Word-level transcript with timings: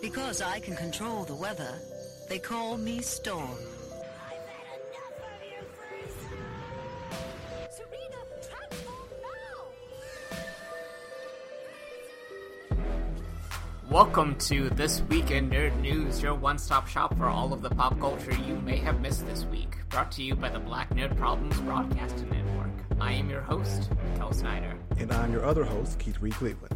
Because 0.00 0.40
I 0.40 0.60
can 0.60 0.76
control 0.76 1.24
the 1.24 1.34
weather, 1.34 1.74
they 2.30 2.38
call 2.38 2.78
me 2.78 3.02
Storm. 3.02 3.50
I've 3.50 3.58
had 4.48 4.80
enough 4.80 5.12
of 5.20 5.42
you, 5.44 5.60
Frieza! 5.76 6.30
Serena, 7.70 8.16
transform 8.48 9.10
now! 12.70 12.86
Welcome 13.90 14.36
to 14.36 14.70
This 14.70 15.02
Week 15.02 15.30
in 15.32 15.50
Nerd 15.50 15.78
News, 15.82 16.22
your 16.22 16.34
one 16.34 16.56
stop 16.56 16.88
shop 16.88 17.14
for 17.18 17.26
all 17.26 17.52
of 17.52 17.60
the 17.60 17.68
pop 17.68 18.00
culture 18.00 18.32
you 18.32 18.56
may 18.56 18.78
have 18.78 19.02
missed 19.02 19.26
this 19.26 19.44
week. 19.44 19.76
Brought 19.90 20.10
to 20.12 20.22
you 20.22 20.34
by 20.34 20.48
the 20.48 20.60
Black 20.60 20.88
Nerd 20.94 21.14
Problems 21.18 21.60
Broadcasting 21.60 22.30
Network. 22.30 22.70
I 22.98 23.12
am 23.12 23.28
your 23.28 23.42
host, 23.42 23.90
Kel 24.16 24.32
Snyder. 24.32 24.78
And 24.96 25.12
I'm 25.12 25.30
your 25.30 25.44
other 25.44 25.64
host, 25.64 25.98
Keith 25.98 26.22
Reed 26.22 26.34
Cleveland. 26.34 26.74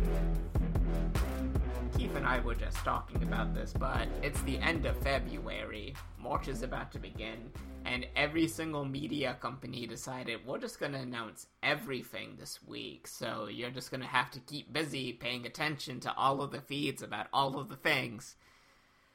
Keith 2.04 2.16
and 2.16 2.26
I 2.26 2.38
were 2.40 2.54
just 2.54 2.76
talking 2.84 3.22
about 3.22 3.54
this, 3.54 3.72
but 3.72 4.06
it's 4.22 4.42
the 4.42 4.58
end 4.58 4.84
of 4.84 4.94
February. 4.98 5.94
March 6.22 6.48
is 6.48 6.62
about 6.62 6.92
to 6.92 6.98
begin, 6.98 7.50
and 7.86 8.06
every 8.14 8.46
single 8.46 8.84
media 8.84 9.38
company 9.40 9.86
decided 9.86 10.46
we're 10.46 10.58
just 10.58 10.78
going 10.78 10.92
to 10.92 10.98
announce 10.98 11.46
everything 11.62 12.36
this 12.38 12.58
week. 12.66 13.06
So 13.06 13.48
you're 13.50 13.70
just 13.70 13.90
going 13.90 14.02
to 14.02 14.06
have 14.06 14.30
to 14.32 14.40
keep 14.40 14.70
busy 14.70 15.14
paying 15.14 15.46
attention 15.46 15.98
to 16.00 16.14
all 16.14 16.42
of 16.42 16.50
the 16.50 16.60
feeds 16.60 17.02
about 17.02 17.28
all 17.32 17.58
of 17.58 17.70
the 17.70 17.76
things. 17.76 18.36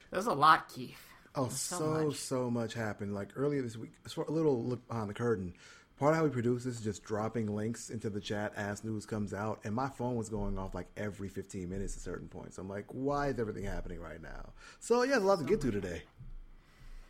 There's 0.10 0.26
a 0.26 0.34
lot, 0.34 0.68
Keith. 0.70 0.98
Oh, 1.36 1.44
There's 1.44 1.60
so 1.60 2.10
so 2.10 2.50
much. 2.50 2.54
much. 2.70 2.74
happened. 2.74 3.14
Like 3.14 3.30
earlier 3.36 3.62
this 3.62 3.78
week, 3.78 3.92
a 4.18 4.32
little 4.32 4.64
look 4.64 4.88
behind 4.88 5.12
the 5.12 5.14
curtain. 5.14 5.54
Part 6.00 6.14
of 6.14 6.18
how 6.18 6.24
we 6.24 6.30
produce 6.30 6.64
this 6.64 6.76
is 6.78 6.82
just 6.82 7.04
dropping 7.04 7.54
links 7.54 7.90
into 7.90 8.10
the 8.10 8.22
chat 8.22 8.54
as 8.56 8.86
news 8.86 9.06
comes 9.06 9.34
out, 9.34 9.60
and 9.66 9.76
my 9.76 9.90
phone 9.90 10.16
was 10.16 10.30
going 10.30 10.58
off 10.58 10.74
like 10.74 10.88
every 10.96 11.28
15 11.28 11.70
minutes 11.70 11.98
at 11.98 12.02
certain 12.02 12.30
points. 12.30 12.58
I'm 12.58 12.70
like, 12.70 12.86
why 12.88 13.28
is 13.28 13.38
everything 13.38 13.66
happening 13.66 14.00
right 14.00 14.22
now? 14.22 14.54
So 14.80 15.04
yeah, 15.04 15.12
there's 15.12 15.24
a 15.24 15.26
lot 15.26 15.40
to 15.40 15.44
get 15.46 15.60
to 15.60 15.72
today. 15.72 16.04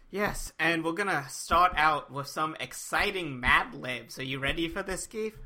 Yes, 0.09 0.53
and 0.57 0.83
we're 0.83 0.93
gonna 0.93 1.27
start 1.29 1.73
out 1.75 2.11
with 2.11 2.25
some 2.25 2.55
exciting 2.59 3.39
Mad 3.39 3.75
Libs. 3.75 4.17
Are 4.17 4.23
you 4.23 4.39
ready 4.39 4.67
for 4.67 4.81
this, 4.81 5.05
Keith? 5.05 5.37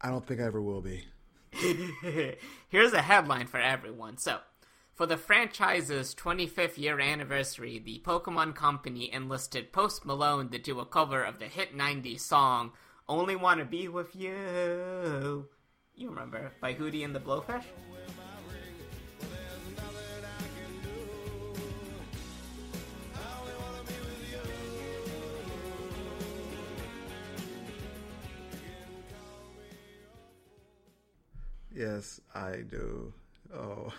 I 0.00 0.08
don't 0.08 0.24
think 0.24 0.40
I 0.40 0.44
ever 0.44 0.62
will 0.62 0.80
be. 0.80 1.04
Here's 2.68 2.92
a 2.92 3.02
headline 3.02 3.48
for 3.48 3.58
everyone. 3.58 4.18
So, 4.18 4.38
for 4.94 5.06
the 5.06 5.16
franchise's 5.16 6.14
25th 6.14 6.78
year 6.78 7.00
anniversary, 7.00 7.80
the 7.80 8.00
Pokemon 8.04 8.54
Company 8.54 9.12
enlisted 9.12 9.72
Post 9.72 10.04
Malone 10.04 10.50
to 10.50 10.58
do 10.58 10.78
a 10.78 10.86
cover 10.86 11.24
of 11.24 11.40
the 11.40 11.46
hit 11.46 11.76
90s 11.76 12.20
song 12.20 12.70
Only 13.08 13.36
Wanna 13.36 13.64
Be 13.64 13.88
With 13.88 14.14
You. 14.16 15.46
You 15.94 16.08
remember, 16.08 16.52
by 16.60 16.74
Hootie 16.74 17.04
and 17.04 17.14
the 17.14 17.20
Blowfish? 17.20 17.64
Yes, 31.74 32.20
I 32.34 32.56
do. 32.68 33.12
Oh, 33.54 33.92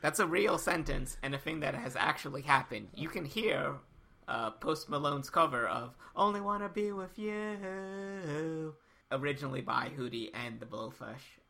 That's 0.00 0.18
a 0.18 0.26
real 0.26 0.58
sentence 0.58 1.16
and 1.22 1.34
a 1.34 1.38
thing 1.38 1.60
that 1.60 1.74
has 1.74 1.94
actually 1.96 2.42
happened. 2.42 2.88
You 2.94 3.08
can 3.08 3.24
hear 3.24 3.76
uh, 4.28 4.50
Post 4.50 4.88
Malone's 4.88 5.30
cover 5.30 5.66
of 5.66 5.96
"Only 6.14 6.40
Wanna 6.40 6.68
Be 6.68 6.92
with 6.92 7.18
You," 7.18 8.74
originally 9.10 9.60
by 9.60 9.90
Hootie 9.96 10.30
and 10.34 10.60
the 10.60 10.66
Blowfish. 10.66 11.40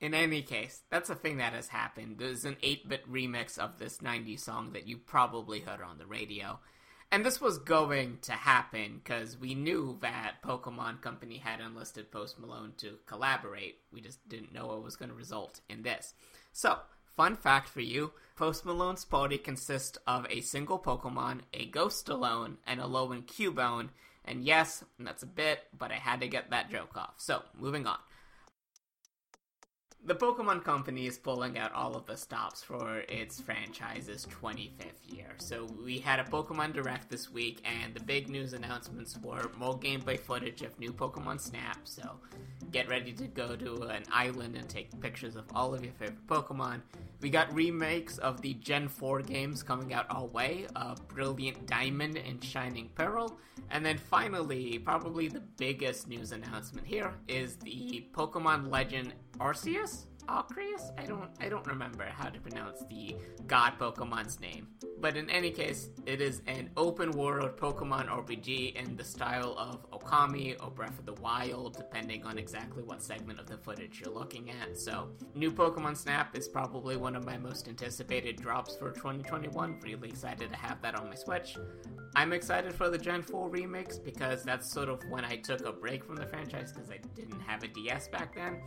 In 0.00 0.14
any 0.14 0.40
case, 0.40 0.82
that's 0.90 1.10
a 1.10 1.14
thing 1.14 1.36
that 1.36 1.52
has 1.52 1.68
happened. 1.68 2.16
There's 2.18 2.46
an 2.46 2.56
8-bit 2.62 3.10
remix 3.10 3.58
of 3.58 3.78
this 3.78 3.98
90s 3.98 4.40
song 4.40 4.72
that 4.72 4.88
you 4.88 4.96
probably 4.96 5.60
heard 5.60 5.82
on 5.82 5.98
the 5.98 6.06
radio. 6.06 6.58
And 7.12 7.26
this 7.26 7.40
was 7.40 7.58
going 7.58 8.18
to 8.22 8.32
happen 8.32 9.00
because 9.02 9.36
we 9.36 9.54
knew 9.54 9.98
that 10.00 10.36
Pokemon 10.44 11.02
Company 11.02 11.38
had 11.38 11.60
enlisted 11.60 12.12
Post 12.12 12.38
Malone 12.38 12.72
to 12.78 12.98
collaborate. 13.06 13.78
We 13.92 14.00
just 14.00 14.26
didn't 14.28 14.54
know 14.54 14.72
it 14.74 14.82
was 14.82 14.96
going 14.96 15.08
to 15.10 15.14
result 15.14 15.60
in 15.68 15.82
this. 15.82 16.14
So, 16.52 16.78
fun 17.20 17.36
fact 17.36 17.68
for 17.68 17.82
you 17.82 18.10
Post 18.34 18.64
Malone's 18.64 19.04
party 19.04 19.36
consists 19.36 19.98
of 20.06 20.26
a 20.30 20.40
single 20.40 20.78
Pokemon, 20.78 21.40
a 21.52 21.66
Ghost 21.66 22.08
alone, 22.08 22.56
and 22.66 22.80
a 22.80 22.84
Lowen 22.84 23.26
Cubone. 23.26 23.90
And 24.24 24.42
yes, 24.42 24.82
that's 24.98 25.22
a 25.22 25.26
bit, 25.26 25.58
but 25.78 25.92
I 25.92 25.96
had 25.96 26.22
to 26.22 26.28
get 26.28 26.48
that 26.48 26.70
joke 26.70 26.96
off. 26.96 27.12
So, 27.18 27.42
moving 27.58 27.86
on. 27.86 27.98
The 30.02 30.14
Pokemon 30.14 30.64
Company 30.64 31.06
is 31.06 31.18
pulling 31.18 31.58
out 31.58 31.74
all 31.74 31.94
of 31.94 32.06
the 32.06 32.16
stops 32.16 32.62
for 32.62 33.00
its 33.06 33.38
franchise's 33.38 34.26
25th 34.26 35.14
year. 35.14 35.34
So 35.36 35.66
we 35.84 35.98
had 35.98 36.18
a 36.18 36.24
Pokemon 36.24 36.72
Direct 36.72 37.10
this 37.10 37.30
week, 37.30 37.60
and 37.64 37.94
the 37.94 38.00
big 38.00 38.30
news 38.30 38.54
announcements 38.54 39.18
were 39.18 39.50
more 39.58 39.78
gameplay 39.78 40.18
footage 40.18 40.62
of 40.62 40.78
new 40.80 40.90
Pokemon 40.90 41.38
Snap. 41.38 41.80
So 41.84 42.18
get 42.72 42.88
ready 42.88 43.12
to 43.12 43.26
go 43.26 43.54
to 43.56 43.82
an 43.82 44.04
island 44.10 44.56
and 44.56 44.66
take 44.70 44.98
pictures 45.00 45.36
of 45.36 45.44
all 45.54 45.74
of 45.74 45.84
your 45.84 45.92
favorite 45.92 46.26
Pokemon. 46.26 46.80
We 47.20 47.28
got 47.28 47.52
remakes 47.52 48.16
of 48.18 48.40
the 48.40 48.54
Gen 48.54 48.88
4 48.88 49.20
games 49.20 49.62
coming 49.62 49.92
out 49.92 50.06
our 50.08 50.24
way, 50.24 50.66
uh, 50.76 50.94
Brilliant 51.08 51.66
Diamond 51.66 52.16
and 52.16 52.42
Shining 52.42 52.88
Pearl. 52.94 53.38
And 53.70 53.84
then 53.84 53.98
finally, 53.98 54.78
probably 54.78 55.28
the 55.28 55.42
biggest 55.58 56.08
news 56.08 56.32
announcement 56.32 56.86
here 56.86 57.12
is 57.28 57.56
the 57.56 58.06
Pokemon 58.12 58.70
Legend 58.70 59.12
Arceus? 59.38 59.89
Arceus? 60.28 60.92
I 60.98 61.04
don't 61.04 61.30
I 61.40 61.48
don't 61.48 61.66
remember 61.66 62.04
how 62.04 62.28
to 62.28 62.40
pronounce 62.40 62.84
the 62.88 63.16
god 63.46 63.74
Pokemon's 63.78 64.40
name. 64.40 64.68
But 65.00 65.16
in 65.16 65.30
any 65.30 65.50
case, 65.50 65.88
it 66.04 66.20
is 66.20 66.42
an 66.46 66.70
open 66.76 67.12
world 67.12 67.56
Pokemon 67.56 68.08
RPG 68.08 68.76
in 68.76 68.96
the 68.96 69.04
style 69.04 69.54
of 69.58 69.90
Okami 69.90 70.62
or 70.62 70.70
Breath 70.70 70.98
of 70.98 71.06
the 71.06 71.14
Wild, 71.14 71.76
depending 71.76 72.24
on 72.24 72.38
exactly 72.38 72.82
what 72.82 73.02
segment 73.02 73.40
of 73.40 73.46
the 73.46 73.56
footage 73.56 74.00
you're 74.00 74.14
looking 74.14 74.50
at. 74.50 74.76
So, 74.78 75.08
new 75.34 75.50
Pokemon 75.50 75.96
Snap 75.96 76.36
is 76.36 76.48
probably 76.48 76.96
one 76.96 77.16
of 77.16 77.24
my 77.24 77.38
most 77.38 77.66
anticipated 77.68 78.36
drops 78.36 78.76
for 78.76 78.90
2021. 78.90 79.80
Really 79.82 80.08
excited 80.08 80.50
to 80.50 80.56
have 80.56 80.82
that 80.82 80.94
on 80.94 81.08
my 81.08 81.14
Switch. 81.14 81.56
I'm 82.16 82.32
excited 82.32 82.74
for 82.74 82.90
the 82.90 82.98
Gen 82.98 83.22
4 83.22 83.48
remakes 83.48 83.96
because 83.96 84.42
that's 84.42 84.70
sort 84.70 84.88
of 84.88 85.02
when 85.08 85.24
I 85.24 85.36
took 85.36 85.64
a 85.64 85.72
break 85.72 86.04
from 86.04 86.16
the 86.16 86.26
franchise 86.26 86.72
because 86.72 86.90
I 86.90 86.98
didn't 87.14 87.40
have 87.40 87.62
a 87.62 87.68
DS 87.68 88.08
back 88.08 88.34
then. 88.34 88.60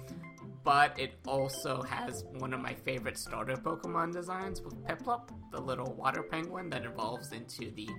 But 0.63 0.97
it 0.97 1.15
also 1.27 1.81
has 1.81 2.23
one 2.37 2.53
of 2.53 2.61
my 2.61 2.73
favorite 2.73 3.17
starter 3.17 3.55
Pokemon 3.55 4.13
designs 4.13 4.61
with 4.61 4.81
Piplup, 4.85 5.29
the 5.51 5.59
little 5.59 5.93
water 5.93 6.23
penguin 6.23 6.69
that 6.69 6.85
evolves 6.85 7.33
into 7.33 7.71
the 7.71 7.89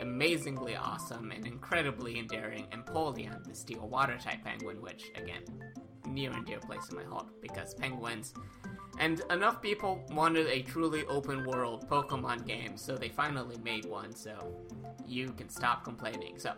amazingly 0.00 0.76
awesome 0.76 1.30
and 1.30 1.46
incredibly 1.46 2.18
endearing 2.18 2.66
Empoleon, 2.72 3.44
the 3.46 3.54
steel 3.54 3.88
water 3.88 4.18
type 4.18 4.42
penguin, 4.44 4.80
which, 4.80 5.10
again, 5.14 5.42
near 6.06 6.32
and 6.32 6.46
dear 6.46 6.60
place 6.60 6.88
in 6.90 6.96
my 6.96 7.04
heart 7.04 7.26
because 7.40 7.74
penguins. 7.74 8.32
And 8.98 9.20
enough 9.30 9.60
people 9.60 10.02
wanted 10.10 10.46
a 10.46 10.62
truly 10.62 11.04
open 11.06 11.44
world 11.44 11.88
Pokemon 11.88 12.46
game, 12.46 12.78
so 12.78 12.96
they 12.96 13.10
finally 13.10 13.58
made 13.62 13.84
one, 13.84 14.14
so 14.14 14.56
you 15.06 15.32
can 15.32 15.50
stop 15.50 15.84
complaining. 15.84 16.38
So, 16.38 16.52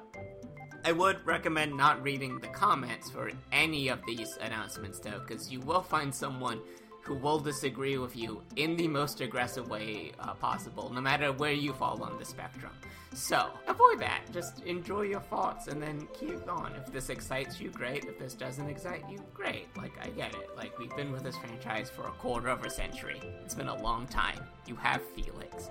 I 0.85 0.93
would 0.93 1.25
recommend 1.27 1.77
not 1.77 2.03
reading 2.03 2.39
the 2.39 2.49
comments 2.49 3.11
for 3.11 3.31
any 3.53 3.89
of 3.89 4.01
these 4.07 4.39
announcements, 4.41 4.99
though, 5.01 5.21
because 5.21 5.51
you 5.51 5.61
will 5.61 5.83
find 5.83 6.15
someone 6.15 6.61
who 7.03 7.15
will 7.15 7.39
disagree 7.39 7.99
with 7.99 8.17
you 8.17 8.43
in 8.57 8.77
the 8.77 8.87
most 8.87 9.21
aggressive 9.21 9.69
way 9.69 10.13
uh, 10.21 10.35
possible, 10.35 10.91
no 10.93 11.01
matter 11.01 11.33
where 11.33 11.53
you 11.53 11.73
fall 11.73 12.03
on 12.03 12.19
the 12.19 12.25
spectrum. 12.25 12.73
So, 13.15 13.51
avoid 13.67 13.99
that. 14.01 14.25
Just 14.33 14.63
enjoy 14.65 15.03
your 15.03 15.21
thoughts 15.21 15.69
and 15.69 15.83
then 15.83 16.07
keep 16.13 16.47
going. 16.47 16.75
If 16.75 16.93
this 16.93 17.09
excites 17.09 17.59
you, 17.61 17.71
great. 17.71 18.05
If 18.05 18.19
this 18.19 18.35
doesn't 18.35 18.69
excite 18.69 19.05
you, 19.11 19.19
great. 19.33 19.75
Like, 19.77 19.99
I 20.01 20.11
get 20.11 20.35
it. 20.35 20.51
Like, 20.57 20.79
we've 20.79 20.95
been 20.95 21.11
with 21.11 21.25
this 21.25 21.37
franchise 21.37 21.91
for 21.91 22.07
a 22.07 22.13
quarter 22.13 22.49
of 22.49 22.65
a 22.65 22.71
century. 22.71 23.21
It's 23.43 23.55
been 23.55 23.69
a 23.69 23.83
long 23.83 24.07
time. 24.07 24.41
You 24.67 24.77
have 24.77 25.03
feelings. 25.17 25.71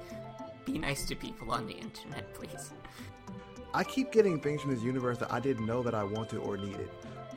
Be 0.65 0.79
nice 0.79 1.05
to 1.05 1.15
people 1.15 1.51
on 1.51 1.67
the 1.67 1.75
internet, 1.75 2.33
please. 2.33 2.73
I 3.77 3.83
keep 3.83 4.11
getting 4.11 4.39
things 4.39 4.63
from 4.63 4.73
this 4.73 4.81
universe 4.81 5.19
that 5.19 5.31
I 5.31 5.39
didn't 5.39 5.67
know 5.67 5.83
that 5.83 5.93
I 5.93 6.03
wanted 6.03 6.39
or 6.39 6.57
needed. 6.57 6.89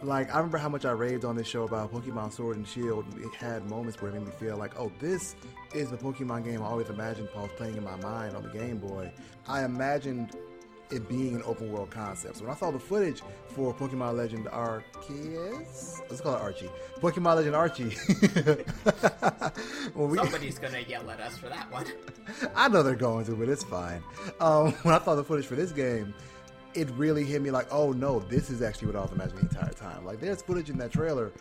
Like 0.02 0.34
I 0.34 0.38
remember 0.38 0.56
how 0.56 0.70
much 0.70 0.86
I 0.86 0.92
raved 0.92 1.26
on 1.26 1.36
this 1.36 1.46
show 1.46 1.64
about 1.64 1.92
Pokemon 1.92 2.32
Sword 2.32 2.56
and 2.56 2.66
Shield. 2.66 3.04
It 3.18 3.34
had 3.34 3.68
moments 3.68 4.00
where 4.00 4.10
it 4.10 4.14
made 4.14 4.24
me 4.24 4.32
feel 4.40 4.56
like, 4.56 4.80
oh, 4.80 4.90
this 5.00 5.36
is 5.74 5.90
the 5.90 5.98
Pokemon 5.98 6.46
game 6.46 6.62
I 6.62 6.64
always 6.64 6.88
imagined 6.88 7.28
Paul 7.30 7.48
playing 7.58 7.76
in 7.76 7.84
my 7.84 7.96
mind 7.96 8.34
on 8.34 8.42
the 8.42 8.48
Game 8.48 8.78
Boy. 8.78 9.12
I 9.46 9.64
imagined 9.64 10.34
it 10.90 11.08
being 11.08 11.34
an 11.34 11.42
open 11.44 11.72
world 11.72 11.90
concept. 11.90 12.36
So 12.36 12.44
when 12.44 12.52
I 12.52 12.56
saw 12.56 12.70
the 12.70 12.78
footage 12.78 13.22
for 13.48 13.74
Pokemon 13.74 14.16
Legend 14.16 14.46
Arceus, 14.46 16.00
let's 16.08 16.20
call 16.20 16.34
it 16.34 16.40
Archie. 16.40 16.70
Pokemon 17.00 17.36
Legend 17.36 17.56
Archie. 17.56 17.90
when 19.94 20.10
we, 20.10 20.18
Somebody's 20.18 20.58
gonna 20.58 20.80
yell 20.80 21.08
at 21.10 21.20
us 21.20 21.36
for 21.36 21.48
that 21.48 21.70
one. 21.70 21.86
I 22.54 22.68
know 22.68 22.82
they're 22.82 22.94
going 22.94 23.24
to, 23.26 23.32
but 23.32 23.48
it's 23.48 23.64
fine. 23.64 24.02
Um, 24.40 24.72
when 24.82 24.94
I 24.94 25.00
saw 25.00 25.14
the 25.14 25.24
footage 25.24 25.46
for 25.46 25.56
this 25.56 25.72
game, 25.72 26.14
it 26.74 26.88
really 26.90 27.24
hit 27.24 27.42
me 27.42 27.50
like, 27.50 27.66
oh 27.70 27.92
no, 27.92 28.20
this 28.20 28.50
is 28.50 28.62
actually 28.62 28.88
what 28.88 28.96
I 28.96 29.00
was 29.00 29.12
imagining 29.12 29.48
the 29.48 29.56
entire 29.56 29.72
time. 29.72 30.04
Like, 30.04 30.20
there's 30.20 30.42
footage 30.42 30.70
in 30.70 30.78
that 30.78 30.92
trailer 30.92 31.32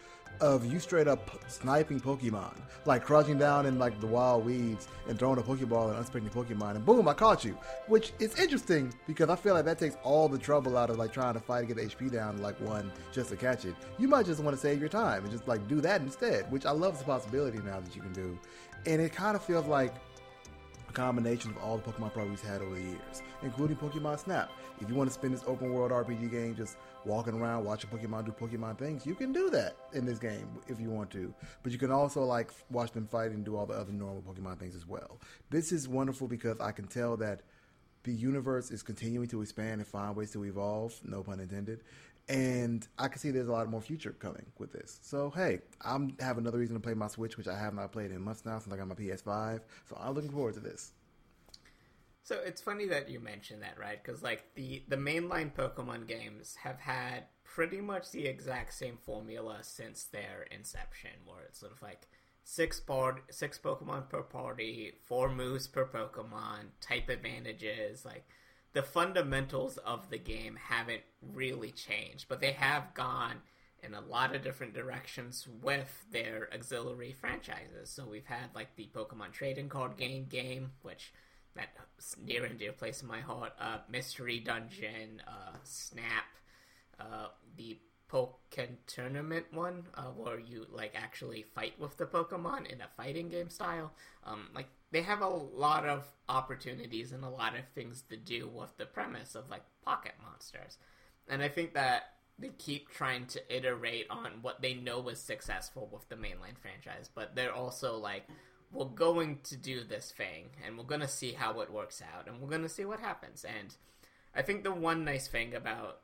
of 0.41 0.71
you 0.71 0.80
straight 0.80 1.07
up 1.07 1.30
sniping 1.47 2.00
Pokemon, 2.00 2.53
like 2.86 3.03
crouching 3.03 3.38
down 3.38 3.65
in 3.65 3.77
like 3.77 4.00
the 4.00 4.07
wild 4.07 4.45
weeds 4.45 4.88
and 5.07 5.18
throwing 5.18 5.38
a 5.39 5.41
Pokeball 5.41 5.86
at 5.86 5.89
an 5.91 5.95
unsuspecting 5.97 6.30
Pokemon, 6.31 6.75
and 6.75 6.86
boom, 6.86 7.07
I 7.07 7.13
caught 7.13 7.44
you. 7.44 7.57
Which 7.88 8.13
is 8.19 8.39
interesting 8.39 8.94
because 9.07 9.30
I 9.30 9.36
feel 9.36 9.53
like 9.53 9.65
that 9.65 9.80
takes 9.80 9.97
all 10.03 10.30
the 10.30 10.38
trouble 10.38 10.77
out 10.77 10.89
of 10.89 10.97
like 10.97 11.13
trying 11.13 11.33
to 11.33 11.39
fight 11.39 11.68
to 11.68 11.74
get 11.74 11.77
HP 11.77 12.12
down 12.12 12.41
like 12.41 12.59
one 12.62 12.91
just 13.12 13.30
to 13.30 13.36
catch 13.36 13.65
it. 13.65 13.75
You 13.97 14.07
might 14.07 14.25
just 14.25 14.41
want 14.41 14.56
to 14.56 14.62
save 14.62 14.80
your 14.80 14.89
time 14.89 15.24
and 15.24 15.31
just 15.31 15.47
like 15.47 15.68
do 15.68 15.81
that 15.81 16.01
instead, 16.01 16.50
which 16.51 16.65
I 16.65 16.71
love 16.71 16.97
the 16.97 17.06
possibility 17.06 17.59
now 17.59 17.80
that 17.80 17.95
you 17.95 18.01
can 18.01 18.13
do. 18.13 18.38
And 18.85 19.01
it 19.01 19.12
kind 19.13 19.35
of 19.35 19.44
feels 19.44 19.65
like 19.65 19.94
a 20.89 20.91
combination 20.91 21.51
of 21.51 21.57
all 21.57 21.77
the 21.77 21.83
Pokemon 21.83 22.13
properties 22.13 22.41
had 22.41 22.62
over 22.62 22.75
the 22.75 22.81
years, 22.81 23.21
including 23.44 23.77
Pokemon 23.77 24.19
Snap. 24.19 24.51
If 24.81 24.89
you 24.89 24.95
want 24.95 25.09
to 25.09 25.13
spend 25.13 25.33
this 25.33 25.44
open 25.45 25.71
world 25.71 25.91
RPG 25.91 26.31
game 26.31 26.56
just 26.56 26.77
walking 27.06 27.36
around 27.36 27.63
watching 27.63 27.89
Pokemon 27.89 28.25
do 28.25 28.31
Pokemon 28.31 28.77
things, 28.80 29.06
you 29.06 29.13
can 29.13 29.31
do 29.31 29.50
that 29.51 29.75
in 29.94 30.06
this 30.06 30.18
game 30.18 30.47
if 30.68 30.80
you 30.80 30.89
want 30.89 31.12
to. 31.12 31.33
But 31.62 31.71
you 31.71 31.77
can 31.77 31.91
also 31.91 32.24
like 32.24 32.51
watch 32.71 32.91
them 32.91 33.07
fight 33.07 33.31
and 33.31 33.45
do 33.45 33.56
all 33.56 33.65
the 33.65 33.75
other 33.75 33.91
normal 33.91 34.24
Pokemon 34.24 34.59
things 34.59 34.75
as 34.75 34.88
well. 34.88 35.19
This 35.50 35.71
is 35.71 35.88
wonderful 35.88 36.27
because 36.27 36.59
I 36.59 36.71
can 36.71 36.88
tell 36.88 37.15
that 37.18 37.42
the 38.03 38.13
universe 38.13 38.71
is 38.71 38.81
continuing 38.81 39.27
to 39.27 39.42
expand 39.42 39.81
and 39.81 39.88
find 39.88 40.15
ways 40.15 40.31
to 40.31 40.45
evolve, 40.45 41.00
no 41.03 41.21
pun 41.21 41.39
intended. 41.39 41.81
And 42.29 42.87
I 42.99 43.07
can 43.07 43.19
see 43.19 43.31
there's 43.31 43.47
a 43.47 43.51
lot 43.51 43.67
more 43.69 43.81
future 43.81 44.11
coming 44.11 44.45
with 44.59 44.71
this. 44.71 44.99
So 45.01 45.31
hey, 45.31 45.59
I'm 45.81 46.15
have 46.19 46.37
another 46.37 46.59
reason 46.59 46.75
to 46.75 46.79
play 46.79 46.93
my 46.93 47.07
Switch, 47.07 47.37
which 47.37 47.47
I 47.47 47.57
have 47.57 47.73
not 47.73 47.91
played 47.91 48.11
in 48.11 48.21
months 48.21 48.45
now 48.45 48.59
since 48.59 48.71
I 48.71 48.77
got 48.77 48.87
my 48.87 48.95
PS5. 48.95 49.61
So 49.89 49.97
I'm 49.99 50.13
looking 50.13 50.29
forward 50.29 50.53
to 50.53 50.59
this. 50.59 50.91
So 52.21 52.37
it's 52.45 52.61
funny 52.61 52.85
that 52.85 53.09
you 53.09 53.19
mentioned 53.19 53.63
that, 53.63 53.79
right? 53.79 54.01
Because 54.03 54.21
like 54.21 54.43
the 54.53 54.83
the 54.87 54.95
mainline 54.95 55.51
Pokemon 55.51 56.07
games 56.07 56.55
have 56.61 56.79
had 56.79 57.23
pretty 57.43 57.81
much 57.81 58.11
the 58.11 58.27
exact 58.27 58.75
same 58.75 58.97
formula 58.97 59.57
since 59.63 60.03
their 60.03 60.45
inception, 60.51 61.09
where 61.25 61.41
it's 61.47 61.59
sort 61.59 61.71
of 61.71 61.81
like 61.81 62.07
six 62.43 62.79
part 62.79 63.23
six 63.33 63.57
Pokemon 63.57 64.09
per 64.09 64.21
party, 64.21 64.93
four 65.03 65.33
moves 65.33 65.67
per 65.67 65.85
Pokemon, 65.85 66.67
type 66.79 67.09
advantages, 67.09 68.05
like 68.05 68.27
the 68.74 68.83
fundamentals 68.83 69.77
of 69.77 70.10
the 70.10 70.18
game 70.18 70.57
haven't 70.69 71.01
really 71.33 71.71
changed, 71.71 72.25
but 72.27 72.39
they 72.39 72.51
have 72.51 72.94
gone 72.94 73.38
in 73.81 73.94
a 73.94 74.01
lot 74.01 74.36
of 74.36 74.44
different 74.44 74.74
directions 74.74 75.48
with 75.62 76.06
their 76.12 76.50
auxiliary 76.54 77.13
franchises. 77.13 77.89
So 77.89 78.06
we've 78.06 78.25
had 78.25 78.50
like 78.54 78.75
the 78.75 78.89
Pokemon 78.94 79.31
trading 79.31 79.69
card 79.69 79.98
game 79.98 80.25
game, 80.30 80.71
which 80.81 81.13
that's 81.56 82.16
near 82.24 82.45
and 82.45 82.60
dear 82.60 82.71
place 82.71 83.01
in 83.01 83.07
my 83.07 83.21
heart. 83.21 83.54
Uh, 83.60 83.77
Mystery 83.89 84.39
Dungeon, 84.39 85.21
uh, 85.27 85.57
Snap, 85.63 86.25
uh, 87.00 87.27
the 87.57 87.80
Pokken 88.11 88.77
Tournament 88.88 89.45
one, 89.51 89.85
uh, 89.95 90.03
where 90.15 90.39
you 90.39 90.65
like 90.71 90.94
actually 90.95 91.45
fight 91.56 91.79
with 91.79 91.97
the 91.97 92.06
Pokemon 92.06 92.71
in 92.71 92.81
a 92.81 92.88
fighting 92.97 93.29
game 93.29 93.50
style. 93.50 93.91
Um, 94.25 94.47
like 94.53 94.67
they 94.91 95.01
have 95.01 95.21
a 95.21 95.27
lot 95.27 95.85
of 95.85 96.06
opportunities 96.27 97.11
and 97.11 97.23
a 97.23 97.29
lot 97.29 97.56
of 97.56 97.65
things 97.75 98.03
to 98.09 98.17
do 98.17 98.47
with 98.47 98.75
the 98.77 98.85
premise 98.85 99.35
of 99.35 99.50
like 99.50 99.63
pocket 99.85 100.13
monsters, 100.23 100.77
and 101.27 101.41
I 101.41 101.47
think 101.47 101.73
that 101.73 102.13
they 102.39 102.50
keep 102.57 102.89
trying 102.89 103.25
to 103.27 103.56
iterate 103.56 104.07
on 104.09 104.39
what 104.41 104.61
they 104.61 104.73
know 104.73 105.00
was 105.00 105.19
successful 105.19 105.89
with 105.91 106.07
the 106.09 106.15
mainline 106.15 106.57
franchise, 106.57 107.09
but 107.13 107.35
they're 107.35 107.53
also 107.53 107.97
like, 107.97 108.23
we're 108.71 108.85
going 108.85 109.39
to 109.44 109.57
do 109.57 109.83
this 109.83 110.13
thing 110.15 110.50
and 110.65 110.77
we're 110.77 110.83
going 110.83 111.01
to 111.01 111.07
see 111.07 111.33
how 111.33 111.59
it 111.59 111.71
works 111.71 112.01
out 112.13 112.27
and 112.27 112.39
we're 112.39 112.50
going 112.50 112.61
to 112.61 112.69
see 112.69 112.85
what 112.85 113.00
happens. 113.00 113.44
And 113.44 113.75
I 114.35 114.41
think 114.41 114.63
the 114.63 114.71
one 114.71 115.03
nice 115.03 115.27
thing 115.27 115.53
about 115.53 116.00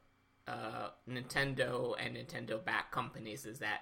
uh, 0.47 0.89
Nintendo 1.09 1.95
and 1.99 2.15
Nintendo 2.15 2.63
back 2.63 2.91
companies 2.91 3.45
is 3.45 3.59
that 3.59 3.81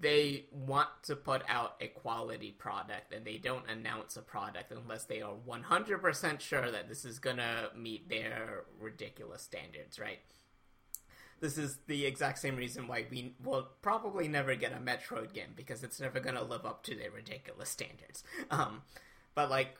they 0.00 0.46
want 0.50 0.88
to 1.02 1.14
put 1.14 1.42
out 1.48 1.76
a 1.80 1.88
quality 1.88 2.50
product 2.50 3.12
and 3.12 3.24
they 3.24 3.36
don't 3.36 3.68
announce 3.70 4.16
a 4.16 4.22
product 4.22 4.72
unless 4.72 5.04
they 5.04 5.20
are 5.20 5.34
100% 5.46 6.40
sure 6.40 6.70
that 6.70 6.88
this 6.88 7.04
is 7.04 7.18
going 7.18 7.36
to 7.36 7.70
meet 7.76 8.08
their 8.08 8.64
ridiculous 8.80 9.42
standards, 9.42 9.98
right? 9.98 10.18
this 11.44 11.58
is 11.58 11.78
the 11.88 12.06
exact 12.06 12.38
same 12.38 12.56
reason 12.56 12.86
why 12.88 13.04
we 13.10 13.34
will 13.44 13.68
probably 13.82 14.28
never 14.28 14.54
get 14.54 14.72
a 14.72 14.76
Metroid 14.76 15.34
game 15.34 15.52
because 15.54 15.82
it's 15.84 16.00
never 16.00 16.18
going 16.18 16.36
to 16.36 16.44
live 16.44 16.64
up 16.64 16.82
to 16.84 16.94
their 16.94 17.10
ridiculous 17.10 17.68
standards. 17.68 18.24
Um, 18.50 18.80
but 19.34 19.50
like 19.50 19.76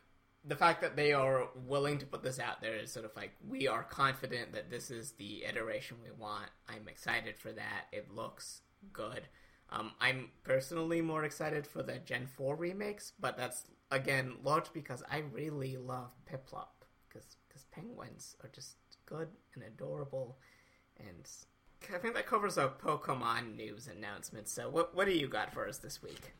the 0.46 0.56
fact 0.56 0.82
that 0.82 0.96
they 0.96 1.12
are 1.12 1.48
willing 1.54 1.98
to 1.98 2.06
put 2.06 2.22
this 2.22 2.38
out 2.38 2.60
there 2.60 2.76
is 2.76 2.92
sort 2.92 3.04
of 3.04 3.12
like 3.16 3.32
we 3.46 3.66
are 3.66 3.82
confident 3.82 4.52
that 4.52 4.70
this 4.70 4.90
is 4.90 5.12
the 5.12 5.44
iteration 5.44 5.96
we 6.02 6.10
want. 6.10 6.50
I'm 6.68 6.88
excited 6.88 7.38
for 7.38 7.52
that. 7.52 7.86
It 7.92 8.14
looks 8.14 8.60
good. 8.92 9.22
Um, 9.70 9.92
I'm 10.00 10.30
personally 10.42 11.00
more 11.00 11.24
excited 11.24 11.66
for 11.66 11.82
the 11.82 11.98
Gen 11.98 12.26
4 12.26 12.56
remakes, 12.56 13.12
but 13.18 13.36
that's 13.36 13.64
again 13.90 14.34
large 14.42 14.72
because 14.72 15.02
I 15.10 15.22
really 15.32 15.76
love 15.76 16.10
Piplup 16.30 16.84
because 17.08 17.36
because 17.48 17.64
penguins 17.72 18.36
are 18.42 18.50
just 18.50 18.76
good 19.06 19.28
and 19.54 19.64
adorable 19.64 20.38
and 20.98 21.28
I 21.92 21.98
think 21.98 22.14
that 22.14 22.26
covers 22.26 22.56
our 22.56 22.68
Pokemon 22.68 23.56
news 23.56 23.88
announcements. 23.88 24.52
So, 24.52 24.70
what 24.70 24.94
what 24.94 25.06
do 25.06 25.12
you 25.12 25.28
got 25.28 25.52
for 25.52 25.68
us 25.68 25.78
this 25.78 26.02
week? 26.02 26.32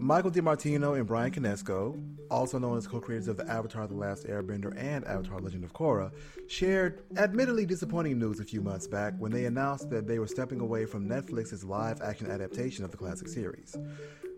Michael 0.00 0.30
DiMartino 0.30 0.96
and 0.96 1.06
Bryan 1.06 1.32
Konietzko, 1.32 2.00
also 2.30 2.58
known 2.58 2.78
as 2.78 2.86
co-creators 2.86 3.26
of 3.26 3.36
the 3.36 3.48
Avatar: 3.48 3.86
The 3.86 3.94
Last 3.94 4.26
Airbender 4.26 4.72
and 4.76 5.04
Avatar: 5.06 5.40
Legend 5.40 5.64
of 5.64 5.72
Korra, 5.72 6.12
shared 6.46 7.02
admittedly 7.16 7.66
disappointing 7.66 8.18
news 8.18 8.38
a 8.38 8.44
few 8.44 8.60
months 8.60 8.86
back 8.86 9.14
when 9.18 9.32
they 9.32 9.46
announced 9.46 9.90
that 9.90 10.06
they 10.06 10.18
were 10.18 10.28
stepping 10.28 10.60
away 10.60 10.86
from 10.86 11.08
Netflix's 11.08 11.64
live-action 11.64 12.30
adaptation 12.30 12.84
of 12.84 12.90
the 12.90 12.96
classic 12.96 13.28
series. 13.28 13.76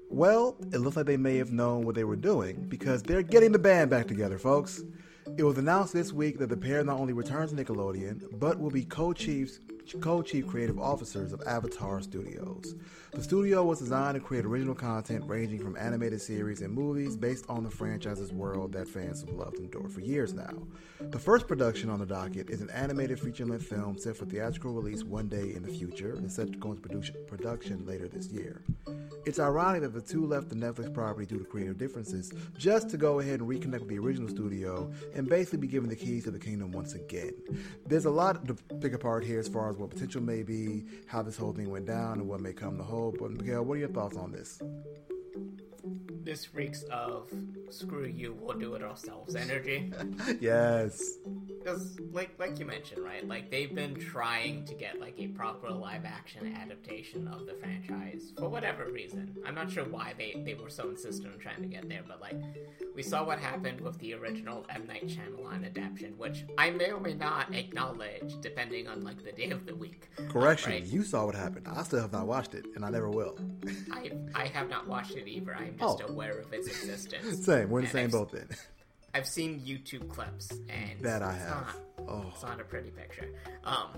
Well, 0.08 0.56
it 0.72 0.78
looks 0.78 0.96
like 0.96 1.06
they 1.06 1.16
may 1.16 1.36
have 1.36 1.52
known 1.52 1.84
what 1.84 1.94
they 1.94 2.04
were 2.04 2.16
doing 2.16 2.66
because 2.68 3.02
they're 3.02 3.22
getting 3.22 3.52
the 3.52 3.58
band 3.58 3.90
back 3.90 4.08
together, 4.08 4.38
folks. 4.38 4.82
It 5.36 5.44
was 5.44 5.58
announced 5.58 5.92
this 5.92 6.12
week 6.12 6.38
that 6.38 6.48
the 6.48 6.56
pair 6.56 6.82
not 6.82 6.98
only 6.98 7.12
returns 7.12 7.52
to 7.52 7.56
Nickelodeon, 7.56 8.40
but 8.40 8.58
will 8.58 8.70
be 8.70 8.84
co-chiefs 9.80 10.04
co-chief 10.04 10.46
creative 10.46 10.78
officers 10.78 11.32
of 11.32 11.42
Avatar 11.46 12.00
Studios. 12.02 12.74
The 13.12 13.22
studio 13.22 13.64
was 13.64 13.78
designed 13.78 14.14
to 14.14 14.20
create 14.20 14.44
original 14.44 14.74
content 14.74 15.24
ranging 15.26 15.58
from 15.60 15.76
animated 15.76 16.20
series 16.20 16.60
and 16.60 16.72
movies 16.72 17.16
based 17.16 17.46
on 17.48 17.64
the 17.64 17.70
franchise's 17.70 18.32
world 18.32 18.72
that 18.72 18.88
fans 18.88 19.20
have 19.22 19.30
loved 19.30 19.56
and 19.56 19.66
adored 19.66 19.90
for 19.90 20.00
years 20.00 20.34
now. 20.34 20.52
The 21.00 21.18
first 21.18 21.48
production 21.48 21.90
on 21.90 21.98
the 21.98 22.06
docket 22.06 22.50
is 22.50 22.60
an 22.60 22.70
animated 22.70 23.18
feature-length 23.18 23.66
film 23.66 23.98
set 23.98 24.16
for 24.16 24.26
theatrical 24.26 24.74
release 24.74 25.02
one 25.02 25.28
day 25.28 25.54
in 25.54 25.62
the 25.62 25.72
future 25.72 26.14
and 26.14 26.30
set 26.30 26.52
to 26.52 26.58
go 26.58 26.72
into 26.72 27.12
production 27.26 27.84
later 27.86 28.06
this 28.06 28.28
year. 28.28 28.62
It's 29.26 29.38
ironic 29.38 29.82
that 29.82 29.92
the 29.92 30.00
two 30.00 30.26
left 30.26 30.48
the 30.48 30.54
Netflix 30.54 30.92
property 30.94 31.26
due 31.26 31.38
to 31.38 31.44
creative 31.44 31.78
differences 31.78 32.32
just 32.56 32.88
to 32.90 32.96
go 32.96 33.20
ahead 33.20 33.40
and 33.40 33.48
reconnect 33.48 33.80
with 33.80 33.88
the 33.88 33.98
original 33.98 34.28
studio 34.28 34.90
and 35.14 35.28
basically 35.28 35.58
be 35.58 35.68
given 35.68 35.90
the 35.90 35.96
keys 35.96 36.24
to 36.24 36.30
the 36.30 36.38
kingdom 36.38 36.72
once 36.72 36.94
again. 36.94 37.34
There's 37.86 38.06
a 38.06 38.10
lot 38.10 38.46
to 38.46 38.54
pick 38.80 38.94
apart 38.94 39.24
here 39.24 39.38
as 39.38 39.48
far 39.48 39.69
as 39.70 39.76
what 39.76 39.90
potential 39.90 40.20
may 40.20 40.42
be, 40.42 40.84
how 41.06 41.22
this 41.22 41.36
whole 41.36 41.52
thing 41.52 41.70
went 41.70 41.86
down, 41.86 42.18
and 42.18 42.28
what 42.28 42.40
may 42.40 42.52
come 42.52 42.76
to 42.76 42.82
hold. 42.82 43.18
But 43.18 43.32
Mikkel, 43.32 43.64
what 43.64 43.74
are 43.74 43.80
your 43.80 43.88
thoughts 43.88 44.16
on 44.16 44.32
this? 44.32 44.60
This 46.22 46.54
reeks 46.54 46.82
of 46.90 47.30
screw 47.70 48.04
you, 48.04 48.36
we'll 48.38 48.58
do 48.58 48.74
it 48.74 48.82
ourselves 48.82 49.34
energy. 49.34 49.92
yes. 50.40 51.18
Because, 51.62 51.98
like, 52.12 52.30
like 52.38 52.58
you 52.58 52.64
mentioned, 52.64 53.04
right? 53.04 53.26
Like 53.26 53.50
they've 53.50 53.74
been 53.74 53.94
trying 53.94 54.64
to 54.64 54.74
get 54.74 54.98
like 54.98 55.14
a 55.18 55.26
proper 55.28 55.68
live 55.70 56.06
action 56.06 56.56
adaptation 56.60 57.28
of 57.28 57.44
the 57.46 57.52
franchise 57.54 58.32
for 58.38 58.48
whatever 58.48 58.86
reason. 58.90 59.36
I'm 59.46 59.54
not 59.54 59.70
sure 59.70 59.84
why 59.84 60.14
they 60.16 60.40
they 60.44 60.54
were 60.54 60.70
so 60.70 60.88
insistent 60.88 61.32
on 61.34 61.38
trying 61.38 61.60
to 61.60 61.68
get 61.68 61.86
there, 61.88 62.00
but 62.06 62.20
like 62.20 62.36
we 62.96 63.02
saw 63.02 63.22
what 63.24 63.38
happened 63.38 63.80
with 63.82 63.98
the 63.98 64.14
original 64.14 64.64
M 64.70 64.86
Night 64.86 65.06
Shyamalan 65.06 65.66
adaptation, 65.66 66.14
which 66.16 66.44
I 66.56 66.70
may 66.70 66.92
or 66.92 67.00
may 67.00 67.14
not 67.14 67.54
acknowledge 67.54 68.40
depending 68.40 68.88
on 68.88 69.02
like 69.02 69.22
the 69.22 69.32
day 69.32 69.50
of 69.50 69.66
the 69.66 69.74
week. 69.74 70.08
Correction, 70.30 70.72
Right. 70.72 70.84
you 70.86 71.02
saw 71.02 71.26
what 71.26 71.34
happened. 71.34 71.66
I 71.68 71.82
still 71.82 72.00
have 72.00 72.12
not 72.12 72.26
watched 72.26 72.54
it, 72.54 72.64
and 72.74 72.84
I 72.86 72.90
never 72.90 73.10
will. 73.10 73.38
I 73.92 74.12
I 74.34 74.46
have 74.46 74.70
not 74.70 74.88
watched 74.88 75.14
it 75.16 75.28
either. 75.28 75.54
I'm 75.54 75.76
oh. 75.80 75.98
just 75.98 76.08
Oh. 76.08 76.12
aware 76.12 76.38
of 76.38 76.50
its 76.54 76.68
existence. 76.68 77.44
Same, 77.44 77.68
we're 77.68 77.80
in 77.80 77.84
the 77.84 77.90
same 77.90 78.10
boat 78.10 78.32
then. 78.32 78.48
I've 79.14 79.26
seen 79.26 79.60
YouTube 79.60 80.08
clips, 80.08 80.50
and 80.68 81.00
That 81.00 81.22
I 81.22 81.32
have. 81.32 81.48
Not, 81.48 81.76
Oh. 82.08 82.24
It's 82.32 82.42
not 82.42 82.60
a 82.60 82.64
pretty 82.64 82.90
picture. 82.90 83.28
Um, 83.64 83.88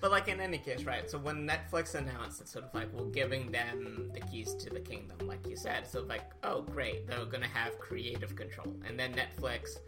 but 0.00 0.10
like 0.10 0.28
in 0.28 0.40
any 0.40 0.58
case, 0.58 0.84
right? 0.84 1.10
So 1.10 1.18
when 1.18 1.46
Netflix 1.48 1.94
announced 1.94 2.40
it's 2.40 2.52
sort 2.52 2.64
of 2.64 2.74
like, 2.74 2.88
well, 2.94 3.06
giving 3.06 3.50
them 3.50 4.10
the 4.14 4.20
keys 4.20 4.54
to 4.54 4.70
the 4.70 4.80
kingdom, 4.80 5.26
like 5.26 5.46
you 5.46 5.56
said, 5.56 5.86
so 5.86 6.02
like, 6.02 6.22
oh 6.44 6.62
great, 6.62 7.06
they're 7.06 7.24
gonna 7.24 7.48
have 7.48 7.78
creative 7.78 8.34
control, 8.36 8.74
and 8.86 8.98
then 8.98 9.14
Netflix. 9.14 9.78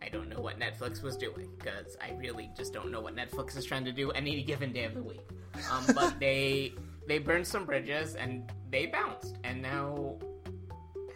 I 0.00 0.08
don't 0.08 0.28
know 0.28 0.40
what 0.40 0.60
Netflix 0.60 1.02
was 1.02 1.16
doing 1.16 1.50
because 1.58 1.96
I 2.00 2.12
really 2.12 2.50
just 2.56 2.72
don't 2.72 2.92
know 2.92 3.00
what 3.00 3.16
Netflix 3.16 3.56
is 3.56 3.64
trying 3.64 3.84
to 3.84 3.92
do 3.92 4.10
any 4.12 4.42
given 4.44 4.72
day 4.72 4.84
of 4.84 4.94
the 4.94 5.02
week. 5.02 5.26
Um, 5.72 5.84
but 5.94 6.14
they 6.20 6.72
they 7.08 7.18
burned 7.18 7.46
some 7.46 7.64
bridges 7.64 8.14
and 8.14 8.50
they 8.70 8.86
bounced, 8.86 9.36
and 9.44 9.60
now 9.60 10.14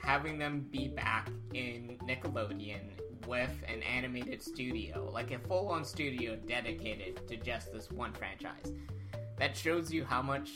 having 0.02 0.38
them 0.38 0.66
be 0.70 0.88
back 0.88 1.30
in 1.54 1.98
Nickelodeon 2.02 2.80
with 3.26 3.50
an 3.68 3.82
animated 3.82 4.42
studio, 4.42 5.08
like 5.12 5.30
a 5.30 5.38
full 5.38 5.68
on 5.68 5.84
studio 5.84 6.36
dedicated 6.36 7.26
to 7.28 7.36
just 7.36 7.72
this 7.72 7.90
one 7.90 8.12
franchise. 8.12 8.72
That 9.38 9.56
shows 9.56 9.92
you 9.92 10.04
how 10.04 10.22
much 10.22 10.50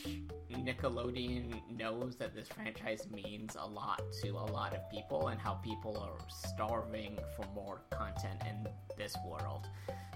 Nickelodeon 0.50 1.60
knows 1.76 2.16
that 2.16 2.34
this 2.34 2.48
franchise 2.48 3.06
means 3.10 3.56
a 3.58 3.66
lot 3.66 4.02
to 4.22 4.30
a 4.30 4.46
lot 4.52 4.74
of 4.74 4.90
people 4.90 5.28
and 5.28 5.40
how 5.40 5.54
people 5.54 5.96
are 5.96 6.26
starving 6.28 7.18
for 7.36 7.46
more 7.54 7.82
content 7.90 8.42
in 8.48 8.66
this 8.96 9.16
world. 9.26 9.66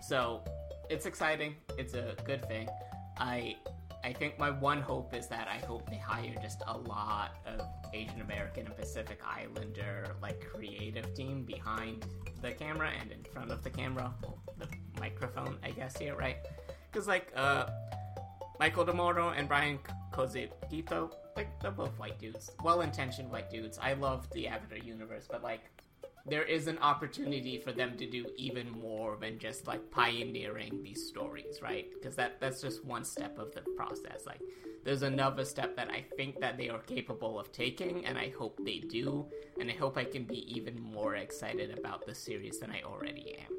So 0.07 0.43
it's 0.89 1.07
exciting. 1.07 1.55
It's 1.79 1.95
a 1.95 2.17
good 2.25 2.47
thing. 2.49 2.69
I 3.17 3.57
I 4.03 4.13
think 4.13 4.39
my 4.39 4.51
one 4.51 4.81
hope 4.81 5.15
is 5.15 5.29
that 5.29 5.49
I 5.49 5.65
hope 5.67 5.89
they 5.91 5.99
hire 5.99 6.35
just 6.41 6.63
a 6.67 6.77
lot 6.77 7.37
of 7.47 7.61
Asian 7.93 8.21
American 8.21 8.67
and 8.67 8.77
Pacific 8.77 9.21
Islander 9.27 10.17
like 10.23 10.41
creative 10.41 11.15
team 11.15 11.45
behind 11.45 12.07
the 12.41 12.53
camera 12.53 12.91
and 13.01 13.13
in 13.13 13.23
front 13.25 13.51
of 13.51 13.63
the 13.63 13.71
camera, 13.71 14.13
well, 14.23 14.39
the 14.59 14.69
microphone, 14.99 15.59
I 15.63 15.71
guess 15.71 15.99
here, 15.99 16.17
right? 16.17 16.37
Because 16.91 17.07
like 17.07 17.31
uh, 17.37 17.67
Michael 18.59 18.85
Demoro 18.87 19.37
and 19.37 19.49
Brian 19.49 19.79
Cozzuto, 20.13 21.11
like 21.37 21.61
they're 21.61 21.71
both 21.71 21.99
white 21.99 22.19
dudes, 22.19 22.51
well-intentioned 22.65 23.31
white 23.31 23.51
dudes. 23.51 23.79
I 23.81 23.93
love 23.95 24.29
the 24.31 24.49
Avatar 24.49 24.79
universe, 24.79 25.27
but 25.31 25.43
like 25.43 25.61
there 26.31 26.45
is 26.45 26.67
an 26.69 26.79
opportunity 26.79 27.59
for 27.59 27.73
them 27.73 27.97
to 27.99 28.07
do 28.07 28.27
even 28.37 28.71
more 28.71 29.17
than 29.21 29.39
just 29.39 29.67
like 29.67 29.91
pioneering 29.91 30.83
these 30.83 31.07
stories, 31.07 31.61
right? 31.61 31.87
Because 31.93 32.15
that 32.17 32.41
that's 32.41 32.61
just 32.61 32.85
one 32.85 33.05
step 33.05 33.39
of 33.39 33.53
the 33.55 33.63
process. 33.77 34.25
Like 34.27 34.41
there's 34.85 35.03
another 35.03 35.45
step 35.45 35.77
that 35.77 35.91
I 35.91 36.05
think 36.17 36.41
that 36.41 36.57
they 36.57 36.69
are 36.69 36.79
capable 36.79 37.39
of 37.39 37.53
taking 37.53 38.07
and 38.07 38.17
I 38.17 38.33
hope 38.39 38.59
they 38.65 38.79
do 38.79 39.27
and 39.59 39.71
I 39.71 39.75
hope 39.75 39.97
I 39.97 40.05
can 40.05 40.25
be 40.25 40.55
even 40.55 40.81
more 40.81 41.17
excited 41.17 41.77
about 41.77 42.07
the 42.07 42.15
series 42.15 42.61
than 42.61 42.71
I 42.71 42.83
already 42.83 43.37
am. 43.39 43.57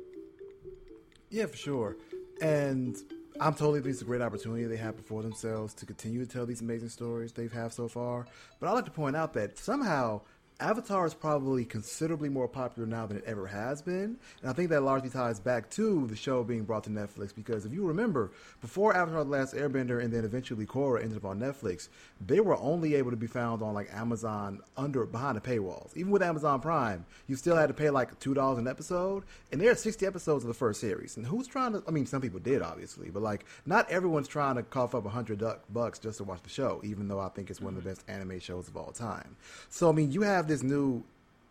Yeah, 1.29 1.45
for 1.45 1.57
sure. 1.57 1.97
And 2.41 2.97
I'm 3.39 3.53
totally 3.53 3.81
think 3.81 3.93
it's 3.93 4.01
a 4.01 4.05
great 4.05 4.21
opportunity 4.21 4.65
they 4.65 4.77
have 4.77 4.97
before 4.97 5.23
themselves 5.23 5.73
to 5.75 5.85
continue 5.85 6.25
to 6.25 6.31
tell 6.31 6.45
these 6.45 6.61
amazing 6.61 6.89
stories 6.89 7.31
they've 7.31 7.51
had 7.51 7.71
so 7.71 7.87
far. 7.87 8.27
But 8.59 8.67
I'd 8.67 8.73
like 8.73 8.85
to 8.85 8.91
point 8.91 9.15
out 9.15 9.33
that 9.33 9.57
somehow 9.57 10.21
Avatar 10.61 11.07
is 11.07 11.13
probably 11.15 11.65
considerably 11.65 12.29
more 12.29 12.47
popular 12.47 12.87
now 12.87 13.07
than 13.07 13.17
it 13.17 13.23
ever 13.25 13.47
has 13.47 13.81
been. 13.81 14.17
And 14.41 14.49
I 14.49 14.53
think 14.53 14.69
that 14.69 14.81
largely 14.83 15.09
ties 15.09 15.39
back 15.39 15.69
to 15.71 16.05
the 16.05 16.15
show 16.15 16.43
being 16.43 16.63
brought 16.63 16.83
to 16.83 16.91
Netflix 16.91 17.33
because 17.33 17.65
if 17.65 17.73
you 17.73 17.83
remember, 17.83 18.31
before 18.61 18.95
Avatar 18.95 19.23
The 19.23 19.29
Last 19.29 19.55
Airbender 19.55 20.03
and 20.03 20.13
then 20.13 20.23
eventually 20.23 20.67
Korra 20.67 21.01
ended 21.01 21.17
up 21.17 21.25
on 21.25 21.39
Netflix, 21.39 21.89
they 22.25 22.39
were 22.39 22.55
only 22.57 22.93
able 22.93 23.09
to 23.09 23.17
be 23.17 23.25
found 23.25 23.63
on 23.63 23.73
like 23.73 23.89
Amazon 23.91 24.61
under 24.77 25.05
behind 25.07 25.35
the 25.35 25.41
paywalls. 25.41 25.97
Even 25.97 26.11
with 26.11 26.21
Amazon 26.21 26.61
Prime, 26.61 27.05
you 27.27 27.35
still 27.35 27.55
had 27.55 27.67
to 27.67 27.73
pay 27.73 27.89
like 27.89 28.19
$2 28.19 28.59
an 28.59 28.67
episode. 28.67 29.23
And 29.51 29.59
there 29.59 29.71
are 29.71 29.75
60 29.75 30.05
episodes 30.05 30.43
of 30.43 30.47
the 30.47 30.53
first 30.53 30.79
series. 30.79 31.17
And 31.17 31.25
who's 31.25 31.47
trying 31.47 31.73
to, 31.73 31.83
I 31.87 31.91
mean, 31.91 32.05
some 32.05 32.21
people 32.21 32.39
did 32.39 32.61
obviously, 32.61 33.09
but 33.09 33.23
like 33.23 33.45
not 33.65 33.89
everyone's 33.89 34.27
trying 34.27 34.57
to 34.57 34.63
cough 34.63 34.93
up 34.93 35.05
100 35.05 35.43
bucks 35.69 35.97
just 35.97 36.19
to 36.19 36.23
watch 36.23 36.43
the 36.43 36.49
show, 36.49 36.81
even 36.83 37.07
though 37.07 37.19
I 37.19 37.29
think 37.29 37.49
it's 37.49 37.59
one 37.59 37.75
of 37.75 37.83
the 37.83 37.89
mm-hmm. 37.89 37.97
best 37.97 38.09
anime 38.09 38.39
shows 38.39 38.67
of 38.67 38.77
all 38.77 38.91
time. 38.91 39.35
So, 39.69 39.89
I 39.89 39.91
mean, 39.93 40.11
you 40.11 40.21
have 40.21 40.50
this 40.51 40.63
new 40.63 41.01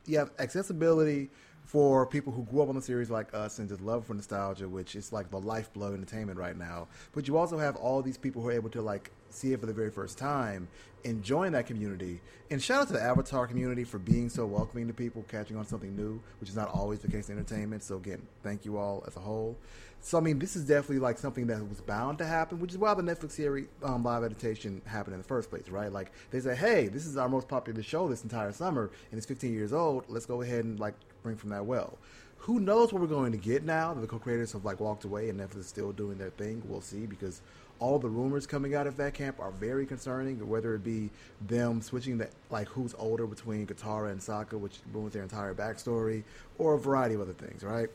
you 0.07 0.19
have 0.19 0.31
accessibility 0.39 1.31
for 1.71 2.05
people 2.05 2.33
who 2.33 2.43
grew 2.43 2.63
up 2.63 2.69
on 2.69 2.75
the 2.75 2.83
series 2.83 3.11
like 3.11 3.33
us 3.33 3.61
and 3.61 3.69
just 3.69 3.81
love 3.81 4.05
for 4.05 4.13
nostalgia, 4.13 4.69
which 4.69 4.97
is 4.97 5.13
like 5.13 5.31
the 5.31 5.39
lifeblood 5.39 5.91
of 5.91 5.99
entertainment 6.01 6.37
right 6.37 6.59
now. 6.59 6.89
But 7.13 7.29
you 7.29 7.39
also 7.39 7.59
have 7.59 7.77
all 7.77 8.03
these 8.03 8.19
people 8.19 8.43
who 8.43 8.49
are 8.49 8.53
able 8.53 8.71
to 8.71 8.83
like 8.83 9.13
see 9.29 9.53
it 9.53 9.61
for 9.61 9.67
the 9.67 9.73
very 9.73 9.93
first 9.93 10.19
time, 10.19 10.67
enjoying 11.05 11.53
that 11.53 11.69
community. 11.69 12.21
And 12.51 12.61
shout 12.61 12.81
out 12.81 12.87
to 12.89 12.95
the 12.95 13.01
Avatar 13.01 13.47
community 13.47 13.85
for 13.85 14.01
being 14.01 14.29
so 14.29 14.47
welcoming 14.47 14.89
to 14.89 14.93
people, 14.93 15.25
catching 15.29 15.57
on 15.57 15.65
something 15.65 15.95
new, 15.95 16.21
which 16.41 16.51
is 16.51 16.57
not 16.57 16.75
always 16.75 16.99
the 16.99 17.09
case 17.09 17.29
in 17.29 17.39
entertainment. 17.39 17.85
So 17.85 17.99
again, 17.99 18.27
thank 18.43 18.65
you 18.65 18.77
all 18.77 19.05
as 19.07 19.17
a 19.17 19.21
whole. 19.21 19.57
So 20.01 20.19
I 20.19 20.23
mean, 20.23 20.41
this 20.41 20.57
is 20.57 20.65
definitely 20.65 20.99
like 20.99 21.19
something 21.19 21.47
that 21.47 21.69
was 21.69 21.81
bound 21.81 22.19
to 22.19 22.27
happen, 22.27 22.59
which 22.59 22.73
is 22.73 22.79
why 22.79 22.95
the 22.95 23.03
Netflix 23.03 23.33
series 23.33 23.69
um, 23.85 24.03
live 24.03 24.25
adaptation 24.25 24.83
happened 24.87 25.15
in 25.15 25.21
the 25.21 25.29
first 25.29 25.51
place, 25.51 25.69
right? 25.69 25.93
Like 25.93 26.11
they 26.33 26.41
say, 26.41 26.57
hey, 26.57 26.89
this 26.89 27.07
is 27.07 27.17
our 27.17 27.29
most 27.29 27.47
popular 27.47 27.81
show 27.81 28.09
this 28.09 28.25
entire 28.25 28.51
summer, 28.51 28.91
and 29.13 29.19
it's 29.19 29.27
15 29.27 29.53
years 29.53 29.73
old. 29.73 30.07
Let's 30.09 30.27
go 30.27 30.43
ahead 30.43 30.65
and 30.65 30.81
like 30.81 30.95
bring 31.23 31.37
from 31.37 31.51
that 31.51 31.65
well. 31.65 31.99
Who 32.39 32.59
knows 32.59 32.93
what 32.93 33.03
we're 33.03 33.09
going 33.09 33.33
to 33.33 33.39
get 33.39 33.65
now 33.65 33.93
the 33.93 34.07
co-creators 34.07 34.53
have 34.53 34.65
like 34.65 34.81
walked 34.81 35.05
away 35.05 35.29
and 35.29 35.39
Netflix 35.39 35.59
is 35.59 35.67
still 35.67 35.93
doing 35.93 36.17
their 36.17 36.31
thing? 36.31 36.63
We'll 36.67 36.81
see 36.81 37.07
because 37.07 37.43
all 37.79 37.99
the 37.99 38.09
rumors 38.09 38.47
coming 38.47 38.75
out 38.75 38.87
of 38.87 38.97
that 38.97 39.15
camp 39.15 39.41
are 39.41 39.51
very 39.51 39.87
concerning. 39.87 40.47
Whether 40.49 40.75
it 40.75 40.85
be 40.85 41.11
them 41.47 41.83
switching 41.83 42.19
that 42.19 42.31
like 42.51 42.69
who's 42.69 42.95
older 42.99 43.27
between 43.27 43.67
Katara 43.67 44.11
and 44.11 44.21
Sokka, 44.21 44.59
which 44.59 44.79
ruins 44.93 45.13
their 45.13 45.23
entire 45.23 45.55
backstory, 45.55 46.23
or 46.59 46.75
a 46.75 46.79
variety 46.79 47.15
of 47.15 47.21
other 47.21 47.33
things, 47.33 47.63
right? 47.63 47.89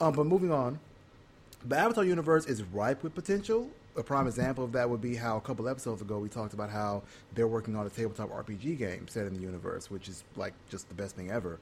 Um, 0.00 0.14
but 0.14 0.26
moving 0.26 0.50
on 0.50 0.78
the 1.64 1.76
Avatar 1.76 2.04
universe 2.04 2.46
is 2.46 2.62
ripe 2.62 3.02
with 3.02 3.14
potential. 3.14 3.68
A 3.96 4.02
prime 4.02 4.26
example 4.26 4.64
of 4.64 4.72
that 4.72 4.88
would 4.88 5.02
be 5.02 5.16
how 5.16 5.36
a 5.36 5.40
couple 5.40 5.68
episodes 5.68 6.00
ago 6.00 6.18
we 6.18 6.28
talked 6.28 6.54
about 6.54 6.70
how 6.70 7.02
they're 7.34 7.48
working 7.48 7.76
on 7.76 7.86
a 7.86 7.90
tabletop 7.90 8.30
RPG 8.30 8.78
game 8.78 9.08
set 9.08 9.26
in 9.26 9.34
the 9.34 9.40
universe, 9.40 9.90
which 9.90 10.08
is 10.08 10.24
like 10.36 10.54
just 10.70 10.88
the 10.88 10.94
best 10.94 11.16
thing 11.16 11.30
ever. 11.30 11.58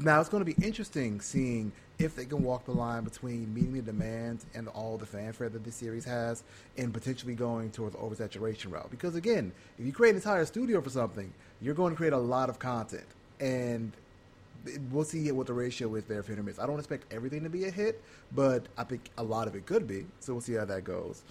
Now 0.00 0.20
it's 0.20 0.28
going 0.28 0.44
to 0.44 0.54
be 0.54 0.66
interesting 0.66 1.20
seeing 1.20 1.72
if 1.98 2.16
they 2.16 2.24
can 2.24 2.42
walk 2.42 2.64
the 2.64 2.72
line 2.72 3.04
between 3.04 3.54
meeting 3.54 3.74
the 3.74 3.82
demands 3.82 4.44
and 4.54 4.66
all 4.68 4.96
the 4.98 5.06
fanfare 5.06 5.48
that 5.48 5.64
this 5.64 5.76
series 5.76 6.04
has, 6.04 6.42
and 6.76 6.92
potentially 6.92 7.34
going 7.34 7.70
towards 7.70 7.94
oversaturation 7.96 8.72
route. 8.72 8.90
Because 8.90 9.14
again, 9.14 9.52
if 9.78 9.86
you 9.86 9.92
create 9.92 10.10
an 10.10 10.16
entire 10.16 10.44
studio 10.44 10.80
for 10.80 10.90
something, 10.90 11.32
you're 11.60 11.74
going 11.74 11.92
to 11.92 11.96
create 11.96 12.12
a 12.12 12.18
lot 12.18 12.48
of 12.48 12.58
content, 12.58 13.06
and 13.38 13.92
we'll 14.90 15.04
see 15.04 15.30
what 15.30 15.46
the 15.46 15.52
ratio 15.52 15.94
is 15.94 16.04
there 16.04 16.22
for 16.22 16.32
hit 16.32 16.42
miss. 16.42 16.58
I 16.58 16.66
don't 16.66 16.78
expect 16.78 17.12
everything 17.12 17.44
to 17.44 17.50
be 17.50 17.66
a 17.66 17.70
hit, 17.70 18.02
but 18.32 18.66
I 18.76 18.84
think 18.84 19.10
a 19.18 19.22
lot 19.22 19.46
of 19.46 19.54
it 19.54 19.66
could 19.66 19.86
be. 19.86 20.06
So 20.18 20.32
we'll 20.32 20.42
see 20.42 20.54
how 20.54 20.64
that 20.64 20.82
goes. 20.82 21.22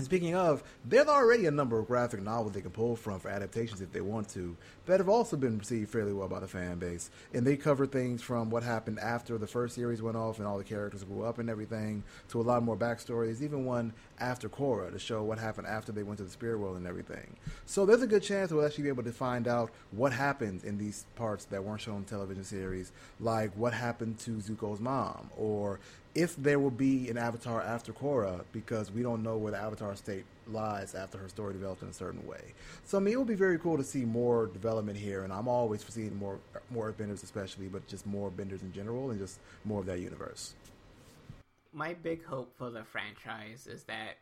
Speaking 0.00 0.36
of, 0.36 0.62
there's 0.84 1.08
already 1.08 1.46
a 1.46 1.50
number 1.50 1.76
of 1.76 1.88
graphic 1.88 2.22
novels 2.22 2.52
they 2.52 2.60
can 2.60 2.70
pull 2.70 2.94
from 2.94 3.18
for 3.18 3.30
adaptations 3.30 3.80
if 3.80 3.90
they 3.90 4.00
want 4.00 4.28
to, 4.28 4.56
that 4.86 5.00
have 5.00 5.08
also 5.08 5.36
been 5.36 5.58
received 5.58 5.90
fairly 5.90 6.12
well 6.12 6.28
by 6.28 6.38
the 6.38 6.46
fan 6.46 6.78
base. 6.78 7.10
And 7.34 7.44
they 7.44 7.56
cover 7.56 7.84
things 7.84 8.22
from 8.22 8.48
what 8.48 8.62
happened 8.62 9.00
after 9.00 9.38
the 9.38 9.48
first 9.48 9.74
series 9.74 10.00
went 10.00 10.16
off 10.16 10.38
and 10.38 10.46
all 10.46 10.56
the 10.56 10.62
characters 10.62 11.02
grew 11.02 11.24
up 11.24 11.40
and 11.40 11.50
everything, 11.50 12.04
to 12.28 12.40
a 12.40 12.42
lot 12.42 12.62
more 12.62 12.76
backstories, 12.76 13.42
even 13.42 13.64
one 13.64 13.92
after 14.20 14.48
Korra 14.48 14.92
to 14.92 15.00
show 15.00 15.24
what 15.24 15.40
happened 15.40 15.66
after 15.66 15.90
they 15.90 16.04
went 16.04 16.18
to 16.18 16.24
the 16.24 16.30
spirit 16.30 16.60
world 16.60 16.76
and 16.76 16.86
everything. 16.86 17.34
So 17.66 17.84
there's 17.84 18.02
a 18.02 18.06
good 18.06 18.22
chance 18.22 18.52
we'll 18.52 18.64
actually 18.64 18.84
be 18.84 18.90
able 18.90 19.02
to 19.02 19.10
find 19.10 19.48
out 19.48 19.72
what 19.90 20.12
happened 20.12 20.62
in 20.62 20.78
these 20.78 21.06
parts 21.16 21.46
that 21.46 21.64
weren't 21.64 21.80
shown 21.80 21.96
in 21.96 22.04
television 22.04 22.44
series, 22.44 22.92
like 23.18 23.50
what 23.56 23.74
happened 23.74 24.20
to 24.20 24.36
Zuko's 24.36 24.78
mom, 24.78 25.30
or 25.36 25.80
if 26.18 26.34
there 26.34 26.58
will 26.58 26.72
be 26.72 27.08
an 27.08 27.16
Avatar 27.16 27.62
after 27.62 27.92
Korra, 27.92 28.42
because 28.50 28.90
we 28.90 29.02
don't 29.02 29.22
know 29.22 29.36
where 29.36 29.52
the 29.52 29.58
Avatar 29.58 29.94
state 29.94 30.24
lies 30.48 30.96
after 30.96 31.16
her 31.16 31.28
story 31.28 31.52
develops 31.52 31.82
in 31.82 31.88
a 31.88 31.92
certain 31.92 32.26
way. 32.26 32.54
So 32.84 32.98
I 32.98 33.00
mean, 33.00 33.14
it 33.14 33.18
would 33.18 33.28
be 33.28 33.36
very 33.36 33.56
cool 33.56 33.76
to 33.76 33.84
see 33.84 34.04
more 34.04 34.48
development 34.48 34.98
here, 34.98 35.22
and 35.22 35.32
I'm 35.32 35.46
always 35.46 35.84
for 35.84 35.92
seeing 35.92 36.16
more 36.16 36.40
more 36.70 36.90
benders, 36.90 37.22
especially, 37.22 37.68
but 37.68 37.86
just 37.86 38.04
more 38.04 38.30
benders 38.30 38.62
in 38.62 38.72
general, 38.72 39.10
and 39.10 39.20
just 39.20 39.38
more 39.64 39.78
of 39.78 39.86
that 39.86 40.00
universe. 40.00 40.54
My 41.72 41.94
big 41.94 42.24
hope 42.24 42.52
for 42.58 42.70
the 42.70 42.82
franchise 42.82 43.68
is 43.68 43.84
that 43.84 44.16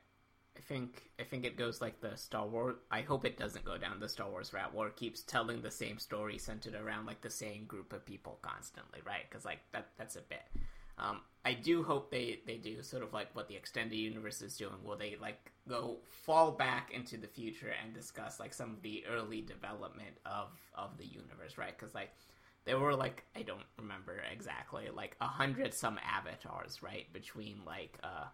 I 0.54 0.60
think 0.60 1.08
I 1.18 1.22
think 1.22 1.46
it 1.46 1.56
goes 1.56 1.80
like 1.80 2.02
the 2.02 2.14
Star 2.16 2.46
Wars. 2.46 2.76
I 2.90 3.00
hope 3.00 3.24
it 3.24 3.38
doesn't 3.38 3.64
go 3.64 3.78
down 3.78 4.00
the 4.00 4.08
Star 4.10 4.28
Wars 4.28 4.52
route 4.52 4.74
where 4.74 4.88
it 4.88 4.96
keeps 4.96 5.22
telling 5.22 5.62
the 5.62 5.70
same 5.70 5.98
story 5.98 6.36
centered 6.36 6.74
around 6.74 7.06
like 7.06 7.22
the 7.22 7.30
same 7.30 7.64
group 7.64 7.94
of 7.94 8.04
people 8.04 8.38
constantly, 8.42 9.00
right? 9.06 9.24
Because 9.26 9.46
like 9.46 9.60
that 9.72 9.86
that's 9.96 10.16
a 10.16 10.22
bit. 10.28 10.44
Um, 10.98 11.20
I 11.44 11.52
do 11.52 11.82
hope 11.82 12.10
they, 12.10 12.40
they 12.44 12.56
do 12.56 12.82
sort 12.82 13.02
of 13.02 13.12
like 13.12 13.28
what 13.34 13.48
the 13.48 13.54
extended 13.54 13.96
universe 13.96 14.42
is 14.42 14.56
doing, 14.56 14.74
where 14.82 14.96
they 14.96 15.16
like 15.20 15.52
go 15.68 15.98
fall 16.24 16.50
back 16.50 16.90
into 16.92 17.16
the 17.16 17.26
future 17.26 17.72
and 17.82 17.94
discuss 17.94 18.40
like 18.40 18.52
some 18.52 18.70
of 18.70 18.82
the 18.82 19.04
early 19.08 19.42
development 19.42 20.16
of 20.24 20.48
of 20.74 20.96
the 20.98 21.06
universe, 21.06 21.56
right? 21.56 21.76
Because 21.78 21.94
like 21.94 22.10
there 22.64 22.78
were 22.78 22.96
like 22.96 23.24
I 23.36 23.42
don't 23.42 23.64
remember 23.78 24.20
exactly 24.32 24.88
like 24.92 25.16
a 25.20 25.26
hundred 25.26 25.72
some 25.72 25.98
avatars, 26.04 26.82
right, 26.82 27.10
between 27.12 27.60
like 27.64 27.96
uh, 28.02 28.26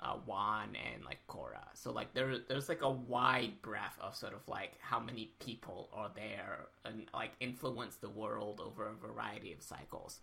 uh 0.00 0.16
Wan 0.26 0.70
and 0.94 1.04
like 1.04 1.20
Korra. 1.28 1.62
So 1.74 1.92
like 1.92 2.12
there 2.12 2.38
there's 2.48 2.68
like 2.68 2.82
a 2.82 2.90
wide 2.90 3.62
breadth 3.62 4.00
of 4.00 4.16
sort 4.16 4.34
of 4.34 4.40
like 4.48 4.72
how 4.80 4.98
many 4.98 5.32
people 5.38 5.90
are 5.92 6.10
there 6.16 6.66
and 6.84 7.06
like 7.14 7.32
influence 7.38 7.96
the 7.96 8.10
world 8.10 8.60
over 8.60 8.88
a 8.88 9.06
variety 9.06 9.52
of 9.52 9.62
cycles, 9.62 10.18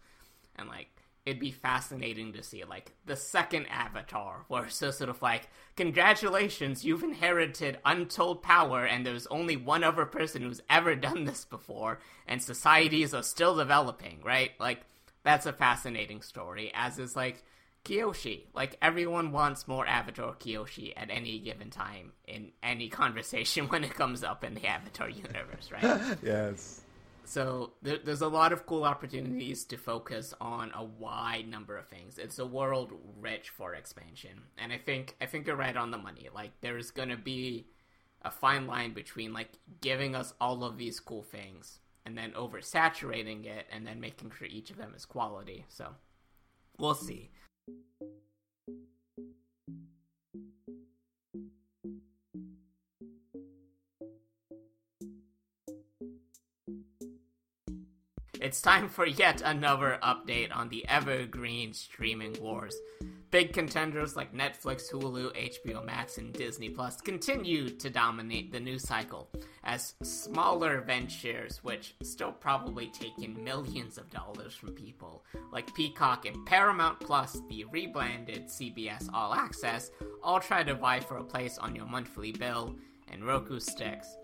and 0.57 0.67
like 0.67 0.89
it'd 1.29 1.39
be 1.39 1.51
fascinating 1.51 2.33
to 2.33 2.41
see 2.41 2.63
like 2.63 2.91
the 3.05 3.15
second 3.15 3.65
avatar 3.67 4.45
where 4.47 4.65
it's 4.65 4.79
just 4.79 4.97
sort 4.97 5.09
of 5.09 5.21
like 5.21 5.47
congratulations 5.75 6.83
you've 6.83 7.03
inherited 7.03 7.77
untold 7.85 8.41
power 8.41 8.85
and 8.85 9.05
there's 9.05 9.27
only 9.27 9.55
one 9.55 9.83
other 9.83 10.05
person 10.05 10.41
who's 10.41 10.61
ever 10.69 10.95
done 10.95 11.25
this 11.25 11.45
before 11.45 11.99
and 12.27 12.41
societies 12.41 13.13
are 13.13 13.23
still 13.23 13.55
developing 13.55 14.19
right 14.23 14.51
like 14.59 14.81
that's 15.23 15.45
a 15.45 15.53
fascinating 15.53 16.21
story 16.21 16.71
as 16.73 16.97
is 16.99 17.15
like 17.15 17.43
Kyoshi. 17.85 18.41
Like 18.53 18.75
everyone 18.81 19.31
wants 19.31 19.65
more 19.65 19.87
Avatar 19.87 20.33
Kyoshi 20.33 20.91
at 20.97 21.09
any 21.09 21.39
given 21.39 21.69
time 21.69 22.11
in 22.27 22.51
any 22.61 22.89
conversation 23.03 23.69
when 23.69 23.85
it 23.85 23.93
comes 23.93 24.21
up 24.21 24.43
in 24.43 24.53
the 24.53 24.67
Avatar 24.67 25.09
universe, 25.09 25.71
right? 25.71 26.17
yes 26.23 26.81
So 27.29 27.73
there, 27.83 27.99
there's 28.03 28.23
a 28.23 28.27
lot 28.27 28.51
of 28.51 28.65
cool 28.65 28.83
opportunities 28.83 29.63
to 29.65 29.77
focus 29.77 30.33
on 30.41 30.71
a 30.73 30.83
wide 30.83 31.47
number 31.47 31.77
of 31.77 31.87
things. 31.87 32.17
It's 32.17 32.39
a 32.39 32.45
world 32.45 32.91
rich 33.21 33.49
for 33.49 33.75
expansion, 33.75 34.41
and 34.57 34.73
I 34.73 34.79
think 34.79 35.15
I 35.21 35.27
think 35.27 35.45
you're 35.45 35.55
right 35.55 35.77
on 35.77 35.91
the 35.91 35.99
money. 35.99 36.27
Like 36.33 36.53
there's 36.61 36.89
gonna 36.89 37.17
be 37.17 37.67
a 38.23 38.31
fine 38.31 38.65
line 38.65 38.93
between 38.95 39.31
like 39.31 39.59
giving 39.79 40.15
us 40.15 40.33
all 40.41 40.63
of 40.63 40.79
these 40.79 40.99
cool 40.99 41.21
things 41.21 41.77
and 42.03 42.17
then 42.17 42.31
oversaturating 42.31 43.45
it 43.45 43.67
and 43.71 43.85
then 43.85 43.99
making 43.99 44.31
sure 44.31 44.47
each 44.47 44.71
of 44.71 44.77
them 44.77 44.93
is 44.95 45.05
quality. 45.05 45.65
So 45.69 45.89
we'll 46.79 46.95
see. 46.95 47.29
It's 58.49 58.61
time 58.61 58.89
for 58.89 59.05
yet 59.05 59.43
another 59.45 59.99
update 60.01 60.49
on 60.51 60.69
the 60.69 60.83
evergreen 60.89 61.71
streaming 61.71 62.35
wars. 62.41 62.75
Big 63.29 63.53
contenders 63.53 64.15
like 64.15 64.33
Netflix, 64.33 64.91
Hulu, 64.91 65.35
HBO 65.35 65.85
Max, 65.85 66.17
and 66.17 66.33
Disney 66.33 66.67
Plus 66.67 66.99
continue 66.99 67.69
to 67.69 67.91
dominate 67.91 68.51
the 68.51 68.59
news 68.59 68.81
cycle, 68.87 69.29
as 69.63 69.93
smaller 70.01 70.81
ventures, 70.81 71.59
which 71.63 71.93
still 72.01 72.31
probably 72.31 72.87
take 72.87 73.19
in 73.19 73.43
millions 73.43 73.99
of 73.99 74.09
dollars 74.09 74.55
from 74.55 74.71
people, 74.71 75.23
like 75.53 75.71
Peacock 75.75 76.25
and 76.25 76.43
Paramount 76.47 76.99
Plus, 77.01 77.39
the 77.49 77.65
rebranded 77.65 78.47
CBS 78.47 79.13
All 79.13 79.35
Access, 79.35 79.91
all 80.23 80.39
try 80.39 80.63
to 80.63 80.73
vie 80.73 81.01
for 81.01 81.17
a 81.17 81.23
place 81.23 81.59
on 81.59 81.75
your 81.75 81.85
monthly 81.85 82.31
bill, 82.31 82.75
and 83.11 83.23
Roku 83.23 83.59
sticks 83.59 84.17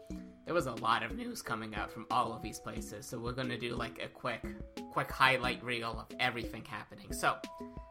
there 0.46 0.54
was 0.54 0.68
a 0.68 0.74
lot 0.76 1.04
of 1.04 1.16
news 1.16 1.42
coming 1.42 1.74
out 1.76 1.92
from 1.92 2.06
all 2.12 2.32
of 2.32 2.42
these 2.42 2.60
places, 2.60 3.08
so 3.08 3.18
we're 3.18 3.34
gonna 3.34 3.58
do 3.58 3.76
like 3.76 4.00
a 4.04 4.08
quick, 4.08 4.46
quick 4.92 5.12
highlight 5.12 5.64
reel 5.64 6.00
of 6.00 6.16
everything 6.20 6.64
happening. 6.64 7.12
So, 7.14 7.36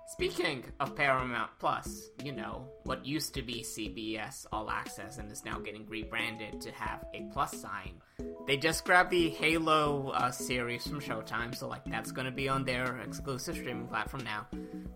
speaking 0.07 0.65
of 0.79 0.95
Paramount 0.95 1.51
Plus, 1.59 2.11
you 2.23 2.31
know 2.31 2.69
what 2.85 3.05
used 3.05 3.35
to 3.35 3.43
be 3.43 3.65
CBS 3.65 4.47
All 4.53 4.71
Access 4.71 5.19
and 5.19 5.31
is 5.33 5.45
now 5.45 5.59
getting 5.59 5.85
rebranded 5.87 6.61
to 6.61 6.71
have 6.73 7.05
a 7.13 7.23
plus 7.33 7.61
sign. 7.61 8.01
They 8.47 8.57
just 8.57 8.85
grabbed 8.85 9.11
the 9.11 9.31
Halo 9.31 10.11
uh, 10.11 10.31
series 10.31 10.87
from 10.87 11.01
Showtime, 11.01 11.57
so 11.57 11.67
like 11.67 11.85
that's 11.87 12.13
gonna 12.13 12.31
be 12.31 12.49
on 12.49 12.65
their 12.65 13.01
exclusive 13.01 13.57
streaming 13.57 13.89
platform 13.89 14.23
now. 14.23 14.47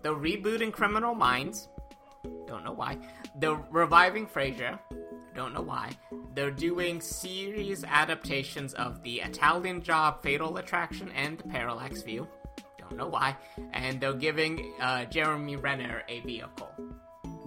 They're 0.01 0.13
rebooting 0.13 0.71
Criminal 0.71 1.13
Minds. 1.13 1.67
Don't 2.47 2.63
know 2.63 2.73
why. 2.73 2.97
They're 3.35 3.59
reviving 3.69 4.27
Frasier. 4.27 4.79
Don't 5.35 5.53
know 5.53 5.61
why. 5.61 5.91
They're 6.33 6.51
doing 6.51 7.01
series 7.01 7.83
adaptations 7.83 8.73
of 8.75 9.01
the 9.03 9.21
Italian 9.21 9.81
Job, 9.81 10.21
Fatal 10.21 10.57
Attraction, 10.57 11.11
and 11.15 11.37
the 11.37 11.43
Parallax 11.43 12.03
View. 12.03 12.27
Don't 12.77 12.95
know 12.95 13.07
why. 13.07 13.35
And 13.73 13.99
they're 13.99 14.13
giving 14.13 14.73
uh, 14.79 15.05
Jeremy 15.05 15.55
Renner 15.55 16.03
a 16.07 16.19
vehicle. 16.21 16.71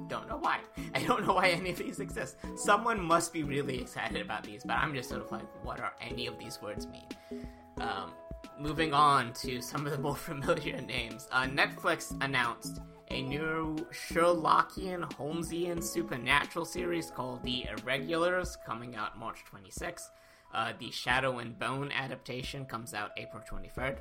Don't 0.08 0.28
know 0.28 0.38
why. 0.38 0.58
I 0.94 1.02
don't 1.04 1.26
know 1.26 1.34
why 1.34 1.48
any 1.48 1.70
of 1.70 1.78
these 1.78 2.00
exist. 2.00 2.36
Someone 2.56 3.00
must 3.00 3.32
be 3.32 3.44
really 3.44 3.80
excited 3.80 4.20
about 4.20 4.44
these, 4.44 4.62
but 4.64 4.74
I'm 4.74 4.94
just 4.94 5.08
sort 5.08 5.22
of 5.22 5.30
like, 5.30 5.46
what 5.64 5.80
are 5.80 5.94
any 6.00 6.26
of 6.26 6.38
these 6.38 6.60
words 6.60 6.86
mean? 6.86 7.46
Um, 7.78 8.12
moving 8.58 8.92
on 8.92 9.32
to 9.34 9.60
some 9.60 9.86
of 9.86 9.92
the 9.92 9.98
more 9.98 10.16
familiar 10.30 10.80
names. 10.80 11.28
Uh, 11.32 11.44
Netflix 11.44 12.16
announced 12.22 12.80
a 13.12 13.20
new 13.20 13.76
Sherlockian, 13.92 15.02
Holmesian 15.12 15.82
supernatural 15.82 16.64
series 16.64 17.10
called 17.10 17.42
The 17.42 17.66
Irregulars, 17.68 18.56
coming 18.64 18.96
out 18.96 19.18
March 19.18 19.44
26th. 19.52 20.08
Uh, 20.54 20.72
the 20.78 20.90
Shadow 20.90 21.38
and 21.38 21.58
Bone 21.58 21.92
adaptation 21.92 22.64
comes 22.64 22.94
out 22.94 23.10
April 23.18 23.42
23rd. 23.46 23.98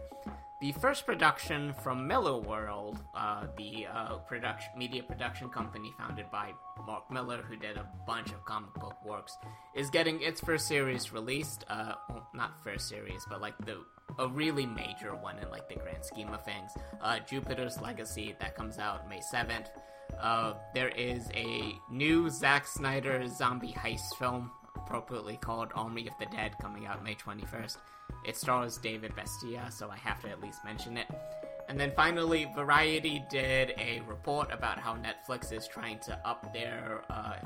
The 0.62 0.72
first 0.74 1.06
production 1.06 1.74
from 1.84 2.08
Millarworld, 2.08 3.00
uh, 3.14 3.48
the 3.58 3.88
uh, 3.94 4.16
production, 4.20 4.72
media 4.78 5.04
production 5.04 5.50
company 5.50 5.92
founded 5.98 6.32
by 6.32 6.54
Mark 6.86 7.12
Millar, 7.12 7.42
who 7.42 7.58
did 7.58 7.76
a 7.76 7.88
bunch 8.08 8.30
of 8.32 8.46
comic 8.46 8.74
book 8.76 8.96
works, 9.04 9.38
is 9.76 9.90
getting 9.90 10.22
its 10.22 10.40
first 10.40 10.68
series 10.68 11.12
released. 11.12 11.66
Uh, 11.68 11.96
well, 12.10 12.30
not 12.34 12.64
first 12.64 12.88
series, 12.88 13.26
but 13.28 13.42
like 13.42 13.58
the 13.66 13.84
a 14.22 14.28
really 14.28 14.66
major 14.66 15.16
one 15.16 15.38
in 15.40 15.50
like 15.50 15.68
the 15.68 15.76
grand 15.76 16.06
scheme 16.06 16.30
of 16.30 16.46
things. 16.46 16.72
Uh, 17.02 17.20
Jupiter's 17.20 17.82
Legacy 17.82 18.36
that 18.40 18.56
comes 18.56 18.78
out 18.78 19.10
May 19.10 19.20
7th. 19.34 19.68
Uh, 20.20 20.54
there 20.74 20.90
is 20.90 21.30
a 21.34 21.74
new 21.90 22.30
Zack 22.30 22.68
Snyder 22.68 23.28
zombie 23.28 23.74
heist 23.74 24.16
film 24.20 24.52
appropriately 24.76 25.38
called 25.38 25.70
Army 25.74 26.08
of 26.08 26.14
the 26.20 26.26
Dead, 26.28 26.54
coming 26.62 26.86
out 26.86 27.04
May 27.04 27.16
21st. 27.16 27.78
It 28.26 28.38
stars 28.38 28.78
David 28.78 29.16
Bautista, 29.16 29.72
so 29.72 29.90
I 29.90 29.98
have 29.98 30.22
to 30.22 30.30
at 30.30 30.40
least 30.40 30.64
mention 30.64 30.98
it. 30.98 31.08
And 31.68 31.80
then 31.80 31.92
finally, 31.96 32.52
Variety 32.56 33.24
did 33.30 33.74
a 33.78 34.02
report 34.08 34.52
about 34.52 34.78
how 34.78 34.98
Netflix 34.98 35.52
is 35.54 35.68
trying 35.68 36.00
to 36.00 36.20
up 36.28 36.54
their 36.54 37.04
uh, 37.10 37.38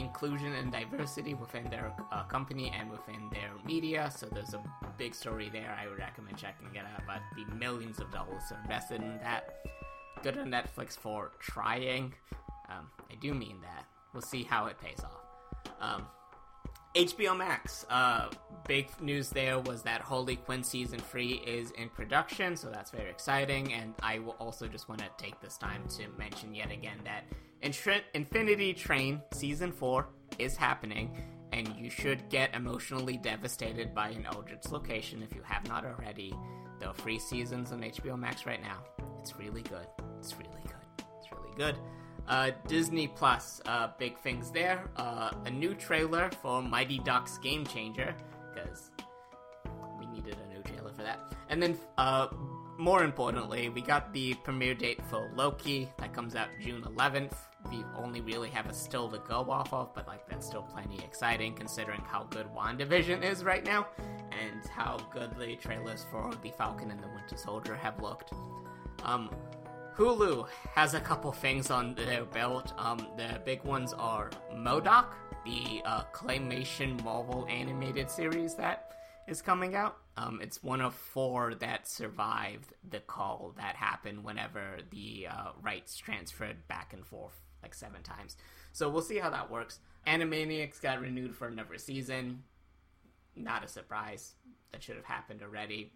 inclusion 0.00 0.54
and 0.54 0.72
diversity 0.72 1.34
within 1.34 1.68
their 1.70 1.92
uh, 2.10 2.24
company 2.24 2.72
and 2.78 2.90
within 2.90 3.28
their 3.32 3.50
media. 3.64 4.10
So 4.14 4.26
there's 4.26 4.54
a 4.54 4.62
big 4.98 5.14
story 5.14 5.48
there. 5.52 5.76
I 5.80 5.88
would 5.88 5.98
recommend 5.98 6.36
checking 6.36 6.74
it 6.74 6.84
out 6.84 7.02
about 7.02 7.20
the 7.36 7.44
millions 7.54 8.00
of 8.00 8.10
dollars 8.10 8.42
invested 8.64 9.02
in 9.02 9.18
that. 9.18 9.66
Good 10.22 10.38
on 10.38 10.48
Netflix 10.48 10.96
for 10.96 11.32
trying. 11.38 12.14
Um, 12.68 12.88
I 13.10 13.14
do 13.20 13.34
mean 13.34 13.58
that. 13.62 13.86
We'll 14.12 14.22
see 14.22 14.42
how 14.42 14.66
it 14.66 14.76
pays 14.80 14.98
off. 15.04 15.20
Um, 15.80 16.06
HBO 16.94 17.36
Max. 17.36 17.86
Uh, 17.88 18.30
big 18.66 18.88
news 19.00 19.30
there 19.30 19.60
was 19.60 19.82
that 19.82 20.00
Harley 20.00 20.36
Quinn 20.36 20.64
season 20.64 20.98
three 20.98 21.34
is 21.46 21.70
in 21.72 21.88
production, 21.88 22.56
so 22.56 22.68
that's 22.68 22.90
very 22.90 23.08
exciting. 23.08 23.72
And 23.72 23.94
I 24.02 24.18
will 24.18 24.36
also 24.40 24.66
just 24.66 24.88
want 24.88 25.00
to 25.00 25.08
take 25.16 25.40
this 25.40 25.56
time 25.56 25.84
to 25.90 26.08
mention 26.18 26.54
yet 26.54 26.72
again 26.72 26.98
that 27.04 27.24
Infinity 27.62 28.74
Train 28.74 29.20
season 29.32 29.72
four 29.72 30.08
is 30.38 30.56
happening, 30.56 31.22
and 31.52 31.68
you 31.76 31.90
should 31.90 32.28
get 32.28 32.54
emotionally 32.54 33.16
devastated 33.16 33.94
by 33.94 34.10
an 34.10 34.26
Eldritch 34.26 34.70
location 34.70 35.22
if 35.22 35.34
you 35.34 35.42
have 35.42 35.66
not 35.68 35.84
already. 35.84 36.34
Are 36.86 36.94
free 36.94 37.18
seasons 37.18 37.72
on 37.72 37.82
HBO 37.82 38.18
Max 38.18 38.46
right 38.46 38.62
now. 38.62 38.78
It's 39.20 39.36
really 39.36 39.60
good. 39.62 39.86
It's 40.18 40.34
really 40.34 40.62
good. 40.62 41.04
It's 41.18 41.30
really 41.30 41.54
good. 41.54 41.76
Uh, 42.26 42.52
Disney 42.68 43.06
Plus, 43.06 43.60
uh, 43.66 43.88
big 43.98 44.18
things 44.20 44.50
there. 44.50 44.88
Uh, 44.96 45.30
a 45.44 45.50
new 45.50 45.74
trailer 45.74 46.30
for 46.40 46.62
Mighty 46.62 46.98
Ducks 47.00 47.36
Game 47.38 47.66
Changer, 47.66 48.14
because 48.54 48.90
we 49.98 50.06
needed 50.06 50.36
a 50.42 50.54
new 50.54 50.62
trailer 50.62 50.92
for 50.92 51.02
that. 51.02 51.18
And 51.50 51.62
then, 51.62 51.78
uh, 51.98 52.28
more 52.78 53.04
importantly, 53.04 53.68
we 53.68 53.82
got 53.82 54.12
the 54.14 54.34
premiere 54.34 54.74
date 54.74 55.00
for 55.10 55.30
Loki 55.34 55.90
that 55.98 56.14
comes 56.14 56.34
out 56.34 56.48
June 56.62 56.82
11th. 56.82 57.34
We 57.68 57.84
only 57.96 58.20
really 58.20 58.48
have 58.50 58.66
a 58.68 58.72
still 58.72 59.08
to 59.10 59.18
go 59.18 59.50
off 59.50 59.72
of, 59.72 59.94
but 59.94 60.06
like 60.06 60.28
that's 60.28 60.46
still 60.46 60.62
plenty 60.62 60.98
exciting 61.04 61.54
considering 61.54 62.00
how 62.00 62.24
good 62.30 62.46
WandaVision 62.54 63.22
is 63.22 63.44
right 63.44 63.64
now 63.64 63.86
and 64.30 64.66
how 64.66 64.98
good 65.12 65.30
the 65.38 65.56
trailers 65.56 66.06
for 66.10 66.30
The 66.42 66.50
Falcon 66.50 66.90
and 66.90 67.00
the 67.02 67.08
Winter 67.08 67.36
Soldier 67.36 67.74
have 67.74 68.00
looked. 68.00 68.32
Um, 69.02 69.30
Hulu 69.96 70.48
has 70.74 70.94
a 70.94 71.00
couple 71.00 71.30
things 71.32 71.70
on 71.70 71.94
their 71.94 72.24
belt. 72.24 72.72
Um, 72.78 73.06
the 73.16 73.40
big 73.44 73.62
ones 73.64 73.92
are 73.92 74.30
M.O.D.O.K., 74.50 75.08
the 75.44 75.82
uh, 75.84 76.04
claymation 76.12 77.02
Marvel 77.02 77.46
animated 77.48 78.10
series 78.10 78.54
that 78.54 78.92
is 79.26 79.40
coming 79.40 79.74
out. 79.74 79.96
Um, 80.16 80.40
it's 80.42 80.62
one 80.62 80.80
of 80.80 80.94
four 80.94 81.54
that 81.56 81.88
survived 81.88 82.74
the 82.90 83.00
call 83.00 83.54
that 83.56 83.76
happened 83.76 84.24
whenever 84.24 84.78
the 84.90 85.28
uh, 85.30 85.50
rights 85.62 85.96
transferred 85.96 86.66
back 86.68 86.92
and 86.92 87.06
forth 87.06 87.40
like 87.62 87.74
seven 87.74 88.02
times. 88.02 88.36
So 88.72 88.88
we'll 88.88 89.02
see 89.02 89.18
how 89.18 89.30
that 89.30 89.50
works. 89.50 89.80
Animaniacs 90.06 90.80
got 90.80 91.00
renewed 91.00 91.34
for 91.34 91.48
another 91.48 91.78
season. 91.78 92.42
Not 93.36 93.64
a 93.64 93.68
surprise. 93.68 94.34
That 94.72 94.82
should 94.82 94.96
have 94.96 95.04
happened 95.04 95.42
already. 95.42 95.92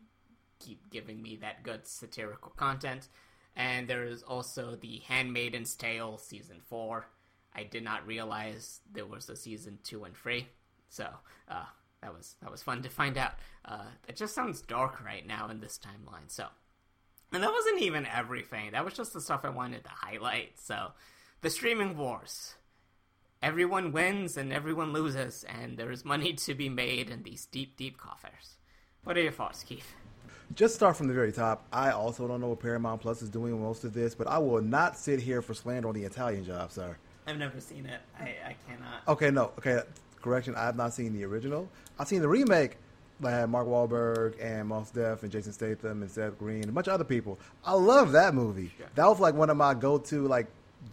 Keep 0.60 0.90
giving 0.90 1.22
me 1.22 1.36
that 1.36 1.62
good 1.62 1.86
satirical 1.86 2.52
content. 2.56 3.08
And 3.56 3.86
there 3.86 4.04
is 4.04 4.22
also 4.22 4.76
the 4.76 5.00
Handmaiden's 5.08 5.74
Tale 5.76 6.18
season 6.18 6.60
four. 6.60 7.06
I 7.54 7.62
did 7.62 7.84
not 7.84 8.06
realize 8.06 8.80
there 8.92 9.06
was 9.06 9.28
a 9.28 9.36
season 9.36 9.78
two 9.84 10.04
and 10.04 10.16
three, 10.16 10.48
so 10.88 11.08
uh, 11.48 11.66
that 12.02 12.12
was 12.12 12.34
that 12.42 12.50
was 12.50 12.62
fun 12.62 12.82
to 12.82 12.88
find 12.88 13.16
out. 13.16 13.34
Uh, 13.64 13.84
it 14.08 14.16
just 14.16 14.34
sounds 14.34 14.60
dark 14.60 15.04
right 15.04 15.24
now 15.26 15.48
in 15.48 15.60
this 15.60 15.78
timeline. 15.78 16.28
So, 16.28 16.46
and 17.32 17.42
that 17.42 17.52
wasn't 17.52 17.82
even 17.82 18.06
everything. 18.06 18.72
That 18.72 18.84
was 18.84 18.94
just 18.94 19.12
the 19.12 19.20
stuff 19.20 19.44
I 19.44 19.50
wanted 19.50 19.84
to 19.84 19.90
highlight. 19.90 20.58
So, 20.58 20.88
the 21.44 21.50
streaming 21.50 21.94
wars. 21.98 22.54
Everyone 23.42 23.92
wins 23.92 24.38
and 24.38 24.50
everyone 24.50 24.94
loses, 24.94 25.44
and 25.44 25.76
there 25.76 25.92
is 25.92 26.02
money 26.02 26.32
to 26.32 26.54
be 26.54 26.70
made 26.70 27.10
in 27.10 27.22
these 27.22 27.44
deep, 27.44 27.76
deep 27.76 27.98
coffers. 27.98 28.56
What 29.04 29.18
are 29.18 29.20
your 29.20 29.30
thoughts, 29.30 29.62
Keith? 29.62 29.94
just 30.54 30.74
start 30.74 30.96
from 30.96 31.06
the 31.08 31.12
very 31.12 31.32
top. 31.32 31.66
I 31.70 31.90
also 31.90 32.26
don't 32.26 32.40
know 32.40 32.48
what 32.48 32.60
Paramount 32.60 33.02
Plus 33.02 33.20
is 33.20 33.28
doing 33.28 33.60
most 33.60 33.84
of 33.84 33.92
this, 33.92 34.14
but 34.14 34.26
I 34.26 34.38
will 34.38 34.62
not 34.62 34.96
sit 34.96 35.20
here 35.20 35.42
for 35.42 35.52
slander 35.52 35.88
on 35.88 35.94
the 35.94 36.04
Italian 36.04 36.44
job, 36.44 36.72
sir. 36.72 36.96
I've 37.26 37.36
never 37.36 37.60
seen 37.60 37.84
it. 37.84 38.00
I, 38.18 38.34
I 38.46 38.56
cannot. 38.66 39.02
Okay, 39.08 39.30
no. 39.30 39.52
Okay, 39.58 39.80
correction. 40.22 40.54
I 40.54 40.64
have 40.64 40.76
not 40.76 40.94
seen 40.94 41.12
the 41.12 41.24
original. 41.24 41.68
I've 41.98 42.08
seen 42.08 42.22
the 42.22 42.28
remake. 42.28 42.78
They 43.20 43.30
had 43.30 43.50
Mark 43.50 43.66
Wahlberg 43.66 44.34
and 44.40 44.68
Mos 44.68 44.90
Def 44.90 45.22
and 45.22 45.30
Jason 45.30 45.52
Statham 45.52 46.00
and 46.00 46.10
Seth 46.10 46.38
Green 46.38 46.62
and 46.62 46.70
a 46.70 46.72
bunch 46.72 46.86
of 46.86 46.94
other 46.94 47.04
people. 47.04 47.38
I 47.64 47.74
love 47.74 48.12
that 48.12 48.34
movie. 48.34 48.72
Yeah. 48.78 48.86
That 48.94 49.06
was 49.06 49.20
like 49.20 49.34
one 49.34 49.50
of 49.50 49.58
my 49.58 49.74
go-to 49.74 50.26
like 50.26 50.46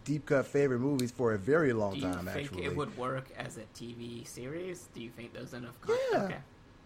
deep 0.04 0.26
cut 0.26 0.46
favorite 0.46 0.80
movies 0.80 1.12
for 1.12 1.34
a 1.34 1.38
very 1.38 1.74
long 1.74 1.94
Do 1.94 2.00
you 2.00 2.04
time. 2.12 2.26
think 2.26 2.46
actually, 2.48 2.66
it 2.66 2.76
would 2.76 2.96
work 2.98 3.26
as 3.38 3.58
a 3.58 3.64
TV 3.76 4.26
series? 4.28 4.90
Do 4.94 5.02
you 5.02 5.10
think 5.10 5.34
there's 5.34 5.54
enough 5.54 5.80
content? 5.82 6.02
Yeah. 6.12 6.24
Okay. 6.24 6.38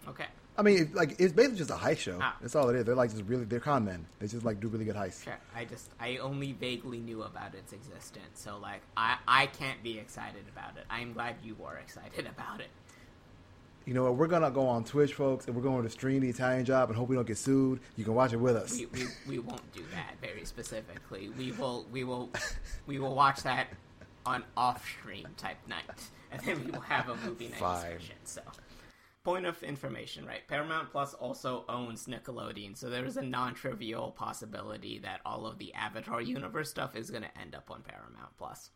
Okay. 0.07 0.25
I 0.57 0.61
mean, 0.61 0.77
it, 0.83 0.95
like 0.95 1.19
it's 1.19 1.33
basically 1.33 1.57
just 1.57 1.69
a 1.69 1.75
heist 1.75 1.97
show. 1.97 2.17
Ah. 2.21 2.37
That's 2.39 2.55
all 2.55 2.69
it 2.69 2.75
is. 2.77 2.85
They're 2.85 2.95
like 2.95 3.11
just 3.11 3.23
really 3.23 3.43
they're 3.43 3.59
con 3.59 3.83
men. 3.85 4.05
They 4.19 4.27
just 4.27 4.45
like 4.45 4.59
do 4.59 4.67
really 4.67 4.85
good 4.85 4.95
heists. 4.95 5.23
Sure. 5.23 5.37
I 5.53 5.65
just 5.65 5.91
I 5.99 6.17
only 6.17 6.53
vaguely 6.53 6.99
knew 6.99 7.23
about 7.23 7.53
its 7.55 7.73
existence, 7.73 8.39
so 8.39 8.57
like 8.61 8.81
I 8.95 9.17
I 9.27 9.47
can't 9.47 9.81
be 9.83 9.99
excited 9.99 10.45
about 10.51 10.77
it. 10.77 10.85
I'm 10.89 11.13
glad 11.13 11.35
you 11.43 11.55
were 11.55 11.75
excited 11.77 12.25
about 12.37 12.61
it. 12.61 12.67
You 13.85 13.93
know 13.93 14.03
what? 14.03 14.15
We're 14.15 14.27
gonna 14.27 14.49
go 14.49 14.67
on 14.67 14.83
Twitch, 14.83 15.13
folks, 15.13 15.45
and 15.45 15.55
we're 15.55 15.61
going 15.61 15.83
to 15.83 15.89
stream 15.89 16.21
the 16.21 16.29
Italian 16.29 16.65
Job 16.65 16.89
and 16.89 16.97
hope 16.97 17.07
we 17.07 17.15
don't 17.15 17.27
get 17.27 17.37
sued. 17.37 17.79
You 17.95 18.03
can 18.03 18.15
watch 18.15 18.33
it 18.33 18.37
with 18.37 18.55
us. 18.55 18.71
We, 18.73 18.87
we, 18.87 19.05
we 19.27 19.39
won't 19.39 19.71
do 19.73 19.83
that 19.93 20.15
very 20.21 20.43
specifically. 20.45 21.29
We 21.37 21.51
will 21.51 21.85
we 21.91 22.03
will 22.03 22.31
we 22.87 22.97
will 22.99 23.13
watch 23.13 23.43
that 23.43 23.67
on 24.25 24.43
off 24.57 24.87
stream 24.87 25.27
type 25.37 25.57
night, 25.67 25.83
and 26.31 26.41
then 26.41 26.65
we 26.65 26.71
will 26.71 26.79
have 26.81 27.09
a 27.09 27.15
movie 27.27 27.49
night 27.49 27.59
Fine. 27.59 27.83
discussion. 27.97 28.15
So, 28.23 28.41
point 29.23 29.45
of 29.45 29.61
information, 29.61 30.25
right? 30.25 30.41
Paramount 30.47 30.89
Plus 30.91 31.13
also 31.13 31.63
owns 31.69 32.07
Nickelodeon, 32.07 32.75
so 32.75 32.89
there 32.89 33.05
is 33.05 33.17
a 33.17 33.21
non-trivial 33.21 34.11
possibility 34.11 34.97
that 34.99 35.19
all 35.25 35.45
of 35.45 35.59
the 35.59 35.71
Avatar 35.75 36.21
universe 36.21 36.71
stuff 36.71 36.95
is 36.95 37.11
going 37.11 37.23
to 37.23 37.39
end 37.39 37.53
up 37.53 37.69
on 37.69 37.81
Paramount 37.83 38.35
Plus. 38.39 38.71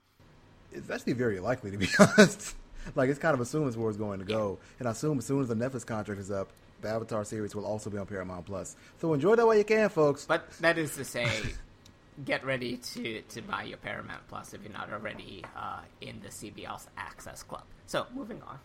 It's 0.72 0.92
actually 0.92 1.14
very 1.14 1.40
likely 1.40 1.72
to 1.72 1.78
be 1.78 1.90
honest. 2.00 2.56
like 2.96 3.10
it's 3.10 3.20
kind 3.20 3.34
of 3.34 3.42
assumed 3.42 3.68
it's 3.68 3.78
where 3.78 3.90
it's 3.90 3.98
going 3.98 4.20
to 4.20 4.26
go, 4.26 4.60
and 4.80 4.88
I 4.88 4.92
assume 4.92 5.18
as 5.20 5.26
soon 5.26 5.42
as 5.42 5.48
the 5.48 5.56
Netflix 5.56 5.86
contract 5.86 6.20
is 6.20 6.32
up, 6.32 6.50
the 6.82 6.90
Avatar 6.90 7.24
series 7.26 7.56
will 7.56 7.66
also 7.66 7.90
be 7.90 7.98
on 7.98 8.06
Paramount 8.06 8.46
Plus. 8.46 8.76
So 9.00 9.14
enjoy 9.14 9.36
that 9.36 9.46
while 9.46 9.58
you 9.58 9.64
can, 9.64 9.90
folks. 9.90 10.26
But 10.26 10.50
that 10.60 10.78
is 10.78 10.96
to 10.96 11.06
say, 11.06 11.30
get 12.26 12.46
ready 12.46 12.78
to, 12.78 13.22
to 13.22 13.42
buy 13.42 13.64
your 13.64 13.78
Paramount 13.78 14.28
Plus 14.28 14.54
if 14.54 14.64
you're 14.64 14.72
not 14.72 14.92
already 14.92 15.44
uh, 15.56 15.82
in 16.02 16.20
the 16.22 16.30
CBS 16.30 16.88
Access 16.98 17.44
Club. 17.44 17.64
So, 17.86 18.06
moving 18.14 18.42
on. 18.44 18.60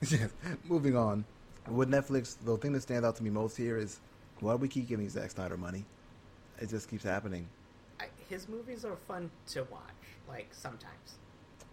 yes. 0.08 0.30
Moving 0.64 0.96
on. 0.96 1.24
With 1.68 1.88
Netflix, 1.88 2.36
the 2.44 2.56
thing 2.58 2.72
that 2.72 2.82
stands 2.82 3.06
out 3.06 3.16
to 3.16 3.22
me 3.22 3.30
most 3.30 3.56
here 3.56 3.78
is 3.78 4.00
why 4.40 4.52
do 4.52 4.58
we 4.58 4.68
keep 4.68 4.88
giving 4.88 5.08
Zack 5.08 5.30
Snyder 5.30 5.56
money? 5.56 5.84
It 6.60 6.68
just 6.68 6.90
keeps 6.90 7.04
happening. 7.04 7.48
I, 8.00 8.06
his 8.28 8.48
movies 8.48 8.84
are 8.84 8.96
fun 9.08 9.30
to 9.48 9.60
watch, 9.70 9.80
like 10.28 10.48
sometimes. 10.52 11.18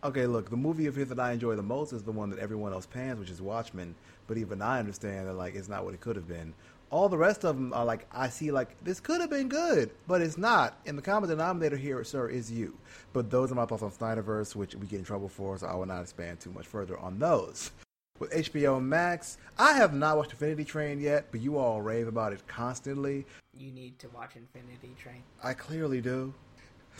Okay, 0.03 0.25
look, 0.25 0.49
the 0.49 0.57
movie 0.57 0.87
of 0.87 0.95
his 0.95 1.09
that 1.09 1.19
I 1.19 1.31
enjoy 1.31 1.55
the 1.55 1.61
most 1.61 1.93
is 1.93 2.01
the 2.01 2.11
one 2.11 2.31
that 2.31 2.39
everyone 2.39 2.73
else 2.73 2.87
pans, 2.87 3.19
which 3.19 3.29
is 3.29 3.39
Watchmen. 3.39 3.93
But 4.25 4.37
even 4.37 4.59
I 4.59 4.79
understand 4.79 5.27
that 5.27 5.33
like 5.33 5.53
it's 5.53 5.69
not 5.69 5.85
what 5.85 5.93
it 5.93 6.01
could 6.01 6.15
have 6.15 6.27
been. 6.27 6.55
All 6.89 7.07
the 7.07 7.19
rest 7.19 7.45
of 7.45 7.55
them 7.55 7.71
are 7.71 7.85
like 7.85 8.07
I 8.11 8.27
see 8.27 8.51
like 8.51 8.75
this 8.83 8.99
could 8.99 9.21
have 9.21 9.29
been 9.29 9.47
good, 9.47 9.91
but 10.07 10.21
it's 10.21 10.39
not. 10.39 10.79
And 10.87 10.97
the 10.97 11.03
common 11.03 11.29
denominator 11.29 11.77
here, 11.77 12.03
sir, 12.03 12.29
is 12.29 12.51
you. 12.51 12.75
But 13.13 13.29
those 13.29 13.51
are 13.51 13.55
my 13.55 13.65
thoughts 13.65 13.83
on 13.83 13.91
Snyderverse, 13.91 14.55
which 14.55 14.73
we 14.73 14.87
get 14.87 14.99
in 14.99 15.05
trouble 15.05 15.29
for, 15.29 15.55
so 15.59 15.67
I 15.67 15.75
will 15.75 15.85
not 15.85 16.01
expand 16.01 16.39
too 16.39 16.51
much 16.51 16.65
further 16.65 16.97
on 16.97 17.19
those. 17.19 17.69
With 18.17 18.31
HBO 18.31 18.81
Max, 18.81 19.37
I 19.57 19.73
have 19.73 19.93
not 19.93 20.17
watched 20.17 20.31
Infinity 20.31 20.63
Train 20.63 20.99
yet, 20.99 21.27
but 21.31 21.41
you 21.41 21.57
all 21.57 21.81
rave 21.81 22.07
about 22.07 22.33
it 22.33 22.47
constantly. 22.47 23.25
You 23.55 23.71
need 23.71 23.99
to 23.99 24.09
watch 24.09 24.35
Infinity 24.35 24.95
Train. 24.99 25.23
I 25.43 25.53
clearly 25.53 26.01
do. 26.01 26.33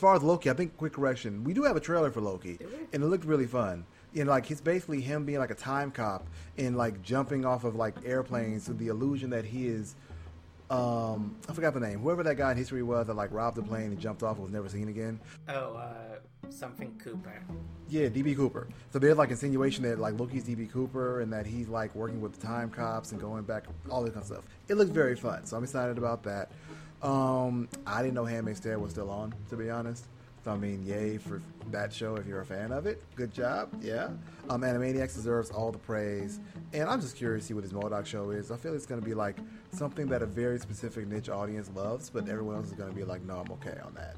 As 0.02 0.04
far 0.04 0.16
as 0.16 0.22
Loki, 0.24 0.50
I 0.50 0.54
think 0.54 0.76
quick 0.76 0.94
correction. 0.94 1.44
We 1.44 1.54
do 1.54 1.62
have 1.62 1.76
a 1.76 1.80
trailer 1.80 2.10
for 2.10 2.20
Loki, 2.20 2.58
and 2.92 3.04
it 3.04 3.06
looked 3.06 3.24
really 3.24 3.46
fun. 3.46 3.86
You 4.12 4.24
know, 4.24 4.32
like 4.32 4.50
it's 4.50 4.60
basically 4.60 5.00
him 5.00 5.24
being 5.24 5.38
like 5.38 5.52
a 5.52 5.54
time 5.54 5.92
cop 5.92 6.26
and 6.58 6.76
like 6.76 7.02
jumping 7.02 7.44
off 7.44 7.62
of 7.62 7.76
like 7.76 7.94
airplanes 8.04 8.66
with 8.66 8.78
the 8.78 8.88
illusion 8.88 9.30
that 9.30 9.44
he 9.44 9.68
is. 9.68 9.94
Um, 10.70 11.36
I 11.48 11.52
forgot 11.52 11.72
the 11.72 11.78
name. 11.78 12.00
Whoever 12.00 12.24
that 12.24 12.36
guy 12.36 12.50
in 12.50 12.56
history 12.56 12.82
was 12.82 13.06
that 13.06 13.14
like 13.14 13.30
robbed 13.30 13.56
the 13.56 13.62
plane 13.62 13.92
and 13.92 14.00
jumped 14.00 14.24
off 14.24 14.38
and 14.38 14.42
was 14.42 14.52
never 14.52 14.68
seen 14.68 14.88
again. 14.88 15.20
Oh, 15.48 15.76
uh, 15.76 16.48
something 16.50 16.98
Cooper. 16.98 17.40
Yeah, 17.88 18.08
DB 18.08 18.34
Cooper. 18.34 18.66
So 18.90 18.98
there's 18.98 19.16
like 19.16 19.30
insinuation 19.30 19.84
that 19.84 20.00
like 20.00 20.18
Loki's 20.18 20.42
DB 20.42 20.68
Cooper 20.68 21.20
and 21.20 21.32
that 21.32 21.46
he's 21.46 21.68
like 21.68 21.94
working 21.94 22.20
with 22.20 22.32
the 22.32 22.44
time 22.44 22.70
cops 22.70 23.12
and 23.12 23.20
going 23.20 23.44
back, 23.44 23.66
all 23.88 24.02
that 24.02 24.14
kind 24.14 24.22
of 24.22 24.26
stuff. 24.26 24.44
It 24.66 24.74
looks 24.74 24.90
very 24.90 25.14
fun, 25.14 25.46
so 25.46 25.56
I'm 25.56 25.62
excited 25.62 25.96
about 25.96 26.24
that. 26.24 26.50
Um, 27.02 27.68
I 27.86 28.02
didn't 28.02 28.14
know 28.14 28.24
Handmaid's 28.24 28.60
Tale 28.60 28.78
was 28.78 28.92
still 28.92 29.10
on, 29.10 29.34
to 29.50 29.56
be 29.56 29.70
honest. 29.70 30.06
So 30.44 30.50
I 30.50 30.56
mean, 30.56 30.84
yay 30.84 31.18
for 31.18 31.40
that 31.70 31.92
show 31.92 32.16
if 32.16 32.26
you're 32.26 32.40
a 32.40 32.46
fan 32.46 32.72
of 32.72 32.86
it. 32.86 33.02
Good 33.14 33.32
job, 33.32 33.68
yeah. 33.80 34.08
Um, 34.50 34.62
Animaniacs 34.62 35.14
deserves 35.14 35.50
all 35.50 35.70
the 35.70 35.78
praise, 35.78 36.40
and 36.72 36.88
I'm 36.88 37.00
just 37.00 37.16
curious 37.16 37.44
to 37.44 37.48
see 37.48 37.54
what 37.54 37.62
his 37.62 37.72
M.O.D.O.K. 37.72 38.08
show 38.08 38.30
is. 38.30 38.50
I 38.50 38.56
feel 38.56 38.74
it's 38.74 38.86
going 38.86 39.00
to 39.00 39.06
be 39.06 39.14
like 39.14 39.36
something 39.72 40.06
that 40.08 40.22
a 40.22 40.26
very 40.26 40.58
specific 40.58 41.06
niche 41.06 41.30
audience 41.30 41.70
loves, 41.74 42.10
but 42.10 42.28
everyone 42.28 42.56
else 42.56 42.66
is 42.66 42.72
going 42.74 42.90
to 42.90 42.94
be 42.94 43.04
like, 43.04 43.22
no, 43.22 43.38
I'm 43.38 43.50
okay 43.52 43.78
on 43.82 43.94
that. 43.94 44.16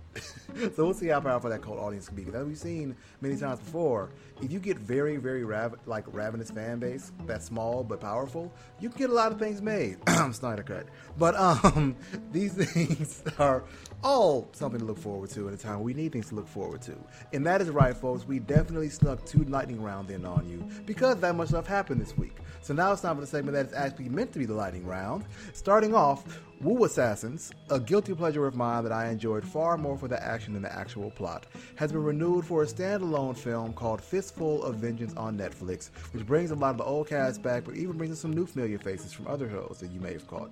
so 0.75 0.85
we'll 0.85 0.95
see 0.95 1.09
how 1.09 1.21
powerful 1.21 1.49
that 1.51 1.63
cult 1.63 1.79
audience 1.79 2.09
can 2.09 2.17
be. 2.17 2.25
Because 2.25 2.45
we've 2.47 2.59
seen 2.59 2.97
many 3.21 3.37
times 3.37 3.61
before, 3.61 4.11
if 4.43 4.51
you 4.51 4.59
get 4.59 4.79
very, 4.79 5.17
very 5.17 5.45
rav- 5.45 5.77
like 5.87 6.05
ravenous 6.13 6.51
fan 6.51 6.81
base 6.81 7.13
that's 7.25 7.47
small 7.47 7.85
but 7.85 8.01
powerful, 8.01 8.53
you 8.81 8.89
can 8.89 8.99
get 8.99 9.11
a 9.11 9.15
lot 9.15 9.31
of 9.31 9.39
things 9.39 9.63
made. 9.63 9.97
Snyder 10.33 10.65
cut, 10.65 10.87
but 11.19 11.37
um, 11.37 11.95
these 12.33 12.53
things 12.55 13.23
are 13.39 13.65
all 14.03 14.49
something 14.53 14.81
to 14.81 14.85
look 14.85 14.99
forward 14.99 15.31
to 15.31 15.49
in 15.49 15.55
a 15.55 15.57
time 15.57 15.81
we 15.81 15.95
need 15.95 16.13
things 16.13 16.29
to 16.29 16.35
look 16.35 16.49
forward 16.49 16.83
to. 16.83 16.95
And 17.33 17.47
that 17.47 17.61
is 17.61 17.71
right, 17.71 17.97
folks. 17.97 18.27
We 18.27 18.39
definitely 18.41 18.91
snuck 18.91 19.25
two 19.25 19.45
lightning 19.45 19.81
rounds 19.81 20.11
in 20.11 20.27
on 20.27 20.49
you 20.49 20.69
because 20.85 21.17
that 21.21 21.35
much 21.37 21.49
stuff 21.49 21.67
happened 21.67 22.01
this 22.01 22.17
week. 22.19 22.37
So 22.61 22.75
now 22.75 22.93
it's 22.93 23.03
time 23.03 23.15
for 23.15 23.21
the 23.21 23.27
segment 23.27 23.55
that 23.57 23.67
is 23.67 23.73
actually 23.73 24.09
meant 24.09 24.33
to 24.33 24.39
be 24.39 24.47
the 24.47 24.55
lightning 24.55 24.87
round. 24.87 25.25
Starting 25.53 25.95
off, 25.95 26.41
Wu 26.61 26.85
Assassins, 26.85 27.53
a 27.71 27.79
guilty 27.79 28.15
pleasure 28.15 28.47
of 28.47 28.55
mine 28.55 28.85
that 28.85 28.93
I 28.93 29.09
enjoyed 29.09 29.45
far 29.45 29.77
more 29.77 29.99
for 29.99 30.09
the 30.09 30.23
action 30.23 30.55
than 30.55 30.63
the 30.63 30.73
actual 30.73 31.11
plot, 31.11 31.47
has 31.77 31.93
been 31.93 32.03
renewed 32.03 32.47
for 32.47 32.63
a 32.63 32.67
standalone 32.67 33.37
film 33.37 33.73
called 33.73 34.01
Fistful 34.01 34.65
of 34.65 34.77
Vengeance 34.77 35.15
on 35.15 35.37
Netflix, 35.37 35.91
which 36.13 36.27
brings 36.27 36.51
a 36.51 36.55
lot 36.55 36.71
of 36.71 36.79
the 36.79 36.85
old 36.85 37.09
cast 37.09 37.43
back, 37.43 37.65
but 37.65 37.77
even 37.77 37.99
brings 37.99 38.13
in 38.13 38.17
some 38.17 38.33
new 38.33 38.47
familiar 38.47 38.79
faces 38.79 39.13
from 39.13 39.27
other 39.27 39.51
shows 39.51 39.79
that 39.81 39.91
you 39.91 40.01
may 40.01 40.13
have 40.13 40.27
caught. 40.27 40.51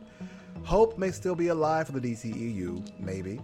Hope 0.64 0.98
may 0.98 1.10
still 1.10 1.34
be 1.34 1.48
alive 1.48 1.86
for 1.86 1.92
the 1.92 2.12
DCEU, 2.12 3.00
maybe. 3.00 3.40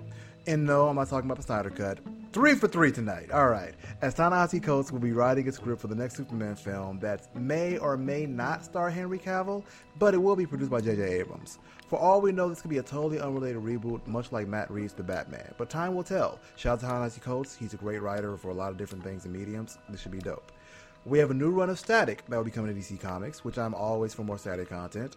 And 0.46 0.66
no, 0.66 0.88
I'm 0.88 0.96
not 0.96 1.08
talking 1.08 1.28
about 1.28 1.38
the 1.38 1.44
Snyder 1.44 1.70
Cut. 1.70 1.98
Three 2.38 2.55
for 2.55 2.68
three 2.68 2.92
tonight. 2.92 3.33
All 3.33 3.48
right. 3.48 3.74
As 4.01 4.14
Ta-Nehisi 4.14 4.62
Coates 4.62 4.92
will 4.92 5.01
be 5.01 5.11
writing 5.11 5.48
a 5.48 5.53
script 5.53 5.81
for 5.81 5.88
the 5.88 5.96
next 5.96 6.14
Superman 6.14 6.55
film 6.55 7.01
that 7.01 7.35
may 7.35 7.79
or 7.79 7.96
may 7.96 8.27
not 8.27 8.64
star 8.64 8.90
Henry 8.90 9.18
Cavill, 9.18 9.64
but 9.98 10.14
it 10.14 10.18
will 10.18 10.37
be 10.37 10.46
produced 10.46 10.70
by 10.70 10.81
J.J. 10.81 11.03
Abrams. 11.03 11.59
For 11.88 11.98
all 11.98 12.20
we 12.20 12.31
know, 12.31 12.48
this 12.48 12.61
could 12.61 12.70
be 12.70 12.79
a 12.79 12.83
totally 12.85 13.18
unrelated 13.18 13.61
reboot, 13.61 14.07
much 14.07 14.31
like 14.31 14.46
Matt 14.46 14.70
Reeves' 14.70 14.92
The 14.92 15.03
Batman. 15.03 15.53
But 15.59 15.68
time 15.68 15.96
will 15.96 16.05
tell. 16.05 16.38
Shout 16.55 16.74
out 16.74 16.81
to 16.83 16.87
Ta-Nehisi 16.87 17.20
Coates. 17.20 17.57
He's 17.57 17.74
a 17.74 17.77
great 17.77 18.03
writer 18.03 18.37
for 18.37 18.51
a 18.51 18.55
lot 18.55 18.70
of 18.70 18.77
different 18.77 19.03
things 19.03 19.24
and 19.24 19.35
mediums. 19.35 19.77
This 19.88 20.01
should 20.01 20.12
be 20.12 20.18
dope. 20.18 20.53
We 21.07 21.18
have 21.18 21.33
a 21.33 21.35
new 21.35 21.51
run 21.51 21.70
of 21.70 21.79
Static 21.81 22.24
that 22.29 22.37
will 22.37 22.44
be 22.44 22.53
coming 22.53 22.72
to 22.72 22.81
DC 22.81 23.01
Comics, 23.01 23.44
which 23.44 23.59
I'm 23.59 23.74
always 23.74 24.14
for 24.14 24.22
more 24.22 24.38
Static 24.38 24.68
content. 24.68 25.16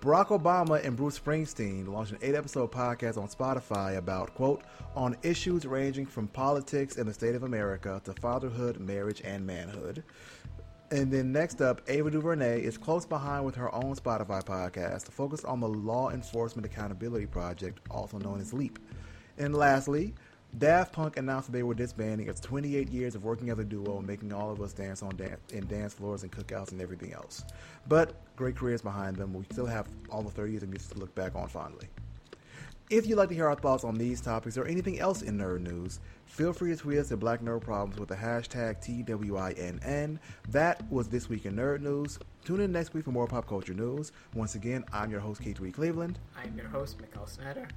Barack 0.00 0.28
Obama 0.28 0.84
and 0.84 0.96
Bruce 0.96 1.18
Springsteen 1.18 1.88
launched 1.88 2.12
an 2.12 2.18
eight 2.22 2.36
episode 2.36 2.70
podcast 2.70 3.18
on 3.18 3.26
Spotify 3.26 3.96
about, 3.96 4.32
quote, 4.36 4.62
on 4.94 5.16
issues 5.24 5.66
ranging 5.66 6.06
from 6.06 6.28
politics 6.28 6.98
and 6.98 7.08
the 7.08 7.12
state 7.12 7.34
of 7.34 7.42
America 7.42 8.00
to 8.04 8.12
fatherhood, 8.12 8.78
marriage, 8.78 9.20
and 9.24 9.44
manhood. 9.44 10.04
And 10.92 11.12
then 11.12 11.32
next 11.32 11.60
up, 11.60 11.82
Ava 11.88 12.12
DuVernay 12.12 12.62
is 12.62 12.78
close 12.78 13.04
behind 13.04 13.44
with 13.44 13.56
her 13.56 13.74
own 13.74 13.96
Spotify 13.96 14.40
podcast 14.44 15.08
focused 15.10 15.44
on 15.44 15.58
the 15.58 15.68
Law 15.68 16.10
Enforcement 16.10 16.64
Accountability 16.64 17.26
Project, 17.26 17.80
also 17.90 18.18
known 18.18 18.40
as 18.40 18.52
LEAP. 18.52 18.78
And 19.36 19.52
lastly, 19.52 20.14
Daft 20.56 20.92
Punk 20.92 21.18
announced 21.18 21.48
that 21.48 21.52
they 21.52 21.62
were 21.62 21.74
disbanding 21.74 22.28
its 22.28 22.40
28 22.40 22.88
years 22.88 23.14
of 23.14 23.22
working 23.22 23.50
as 23.50 23.58
a 23.58 23.64
duo, 23.64 23.98
and 23.98 24.06
making 24.06 24.32
all 24.32 24.50
of 24.50 24.60
us 24.62 24.72
dance 24.72 25.02
on 25.02 25.14
dan- 25.16 25.36
in 25.52 25.66
dance 25.66 25.92
floors 25.92 26.22
and 26.22 26.32
cookouts 26.32 26.72
and 26.72 26.80
everything 26.80 27.12
else. 27.12 27.44
But 27.86 28.14
great 28.34 28.56
careers 28.56 28.80
behind 28.80 29.16
them. 29.16 29.34
We 29.34 29.44
still 29.52 29.66
have 29.66 29.86
all 30.10 30.22
the 30.22 30.30
30 30.30 30.52
years 30.52 30.62
of 30.62 30.70
music 30.70 30.92
to 30.94 30.98
look 30.98 31.14
back 31.14 31.34
on 31.36 31.48
fondly. 31.48 31.88
If 32.90 33.06
you'd 33.06 33.16
like 33.16 33.28
to 33.28 33.34
hear 33.34 33.46
our 33.46 33.54
thoughts 33.54 33.84
on 33.84 33.96
these 33.96 34.22
topics 34.22 34.56
or 34.56 34.64
anything 34.64 34.98
else 34.98 35.20
in 35.20 35.36
nerd 35.36 35.60
news, 35.60 36.00
feel 36.24 36.54
free 36.54 36.70
to 36.70 36.76
tweet 36.76 36.96
us 36.98 37.12
at 37.12 37.20
Black 37.20 37.42
Nerd 37.42 37.60
Problems 37.60 38.00
with 38.00 38.08
the 38.08 38.14
hashtag 38.16 38.80
TWINN. 38.82 40.18
That 40.48 40.90
was 40.90 41.08
This 41.08 41.28
Week 41.28 41.44
in 41.44 41.54
Nerd 41.54 41.82
News. 41.82 42.18
Tune 42.46 42.62
in 42.62 42.72
next 42.72 42.94
week 42.94 43.04
for 43.04 43.10
more 43.10 43.26
pop 43.26 43.46
culture 43.46 43.74
news. 43.74 44.12
Once 44.32 44.54
again, 44.54 44.86
I'm 44.90 45.10
your 45.10 45.20
host, 45.20 45.42
K2E 45.42 45.74
Cleveland. 45.74 46.18
I'm 46.42 46.56
your 46.56 46.68
host, 46.68 46.96
Mikkel 46.96 47.28
Snyder. 47.28 47.68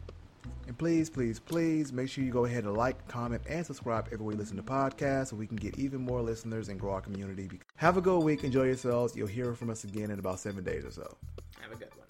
And 0.67 0.77
please, 0.77 1.09
please, 1.09 1.39
please 1.39 1.91
make 1.91 2.09
sure 2.09 2.23
you 2.23 2.31
go 2.31 2.45
ahead 2.45 2.63
and 2.63 2.75
like, 2.75 3.07
comment, 3.07 3.41
and 3.47 3.65
subscribe 3.65 4.07
everywhere 4.11 4.33
you 4.33 4.39
listen 4.39 4.57
to 4.57 4.63
podcasts 4.63 5.27
so 5.27 5.35
we 5.35 5.47
can 5.47 5.57
get 5.57 5.77
even 5.77 6.01
more 6.01 6.21
listeners 6.21 6.69
and 6.69 6.79
grow 6.79 6.93
our 6.93 7.01
community. 7.01 7.49
Have 7.75 7.97
a 7.97 8.01
good 8.01 8.19
week. 8.19 8.43
Enjoy 8.43 8.63
yourselves. 8.63 9.15
You'll 9.15 9.27
hear 9.27 9.53
from 9.53 9.69
us 9.69 9.83
again 9.83 10.11
in 10.11 10.19
about 10.19 10.39
seven 10.39 10.63
days 10.63 10.85
or 10.85 10.91
so. 10.91 11.15
Have 11.59 11.71
a 11.71 11.75
good 11.75 11.89
one. 11.95 12.00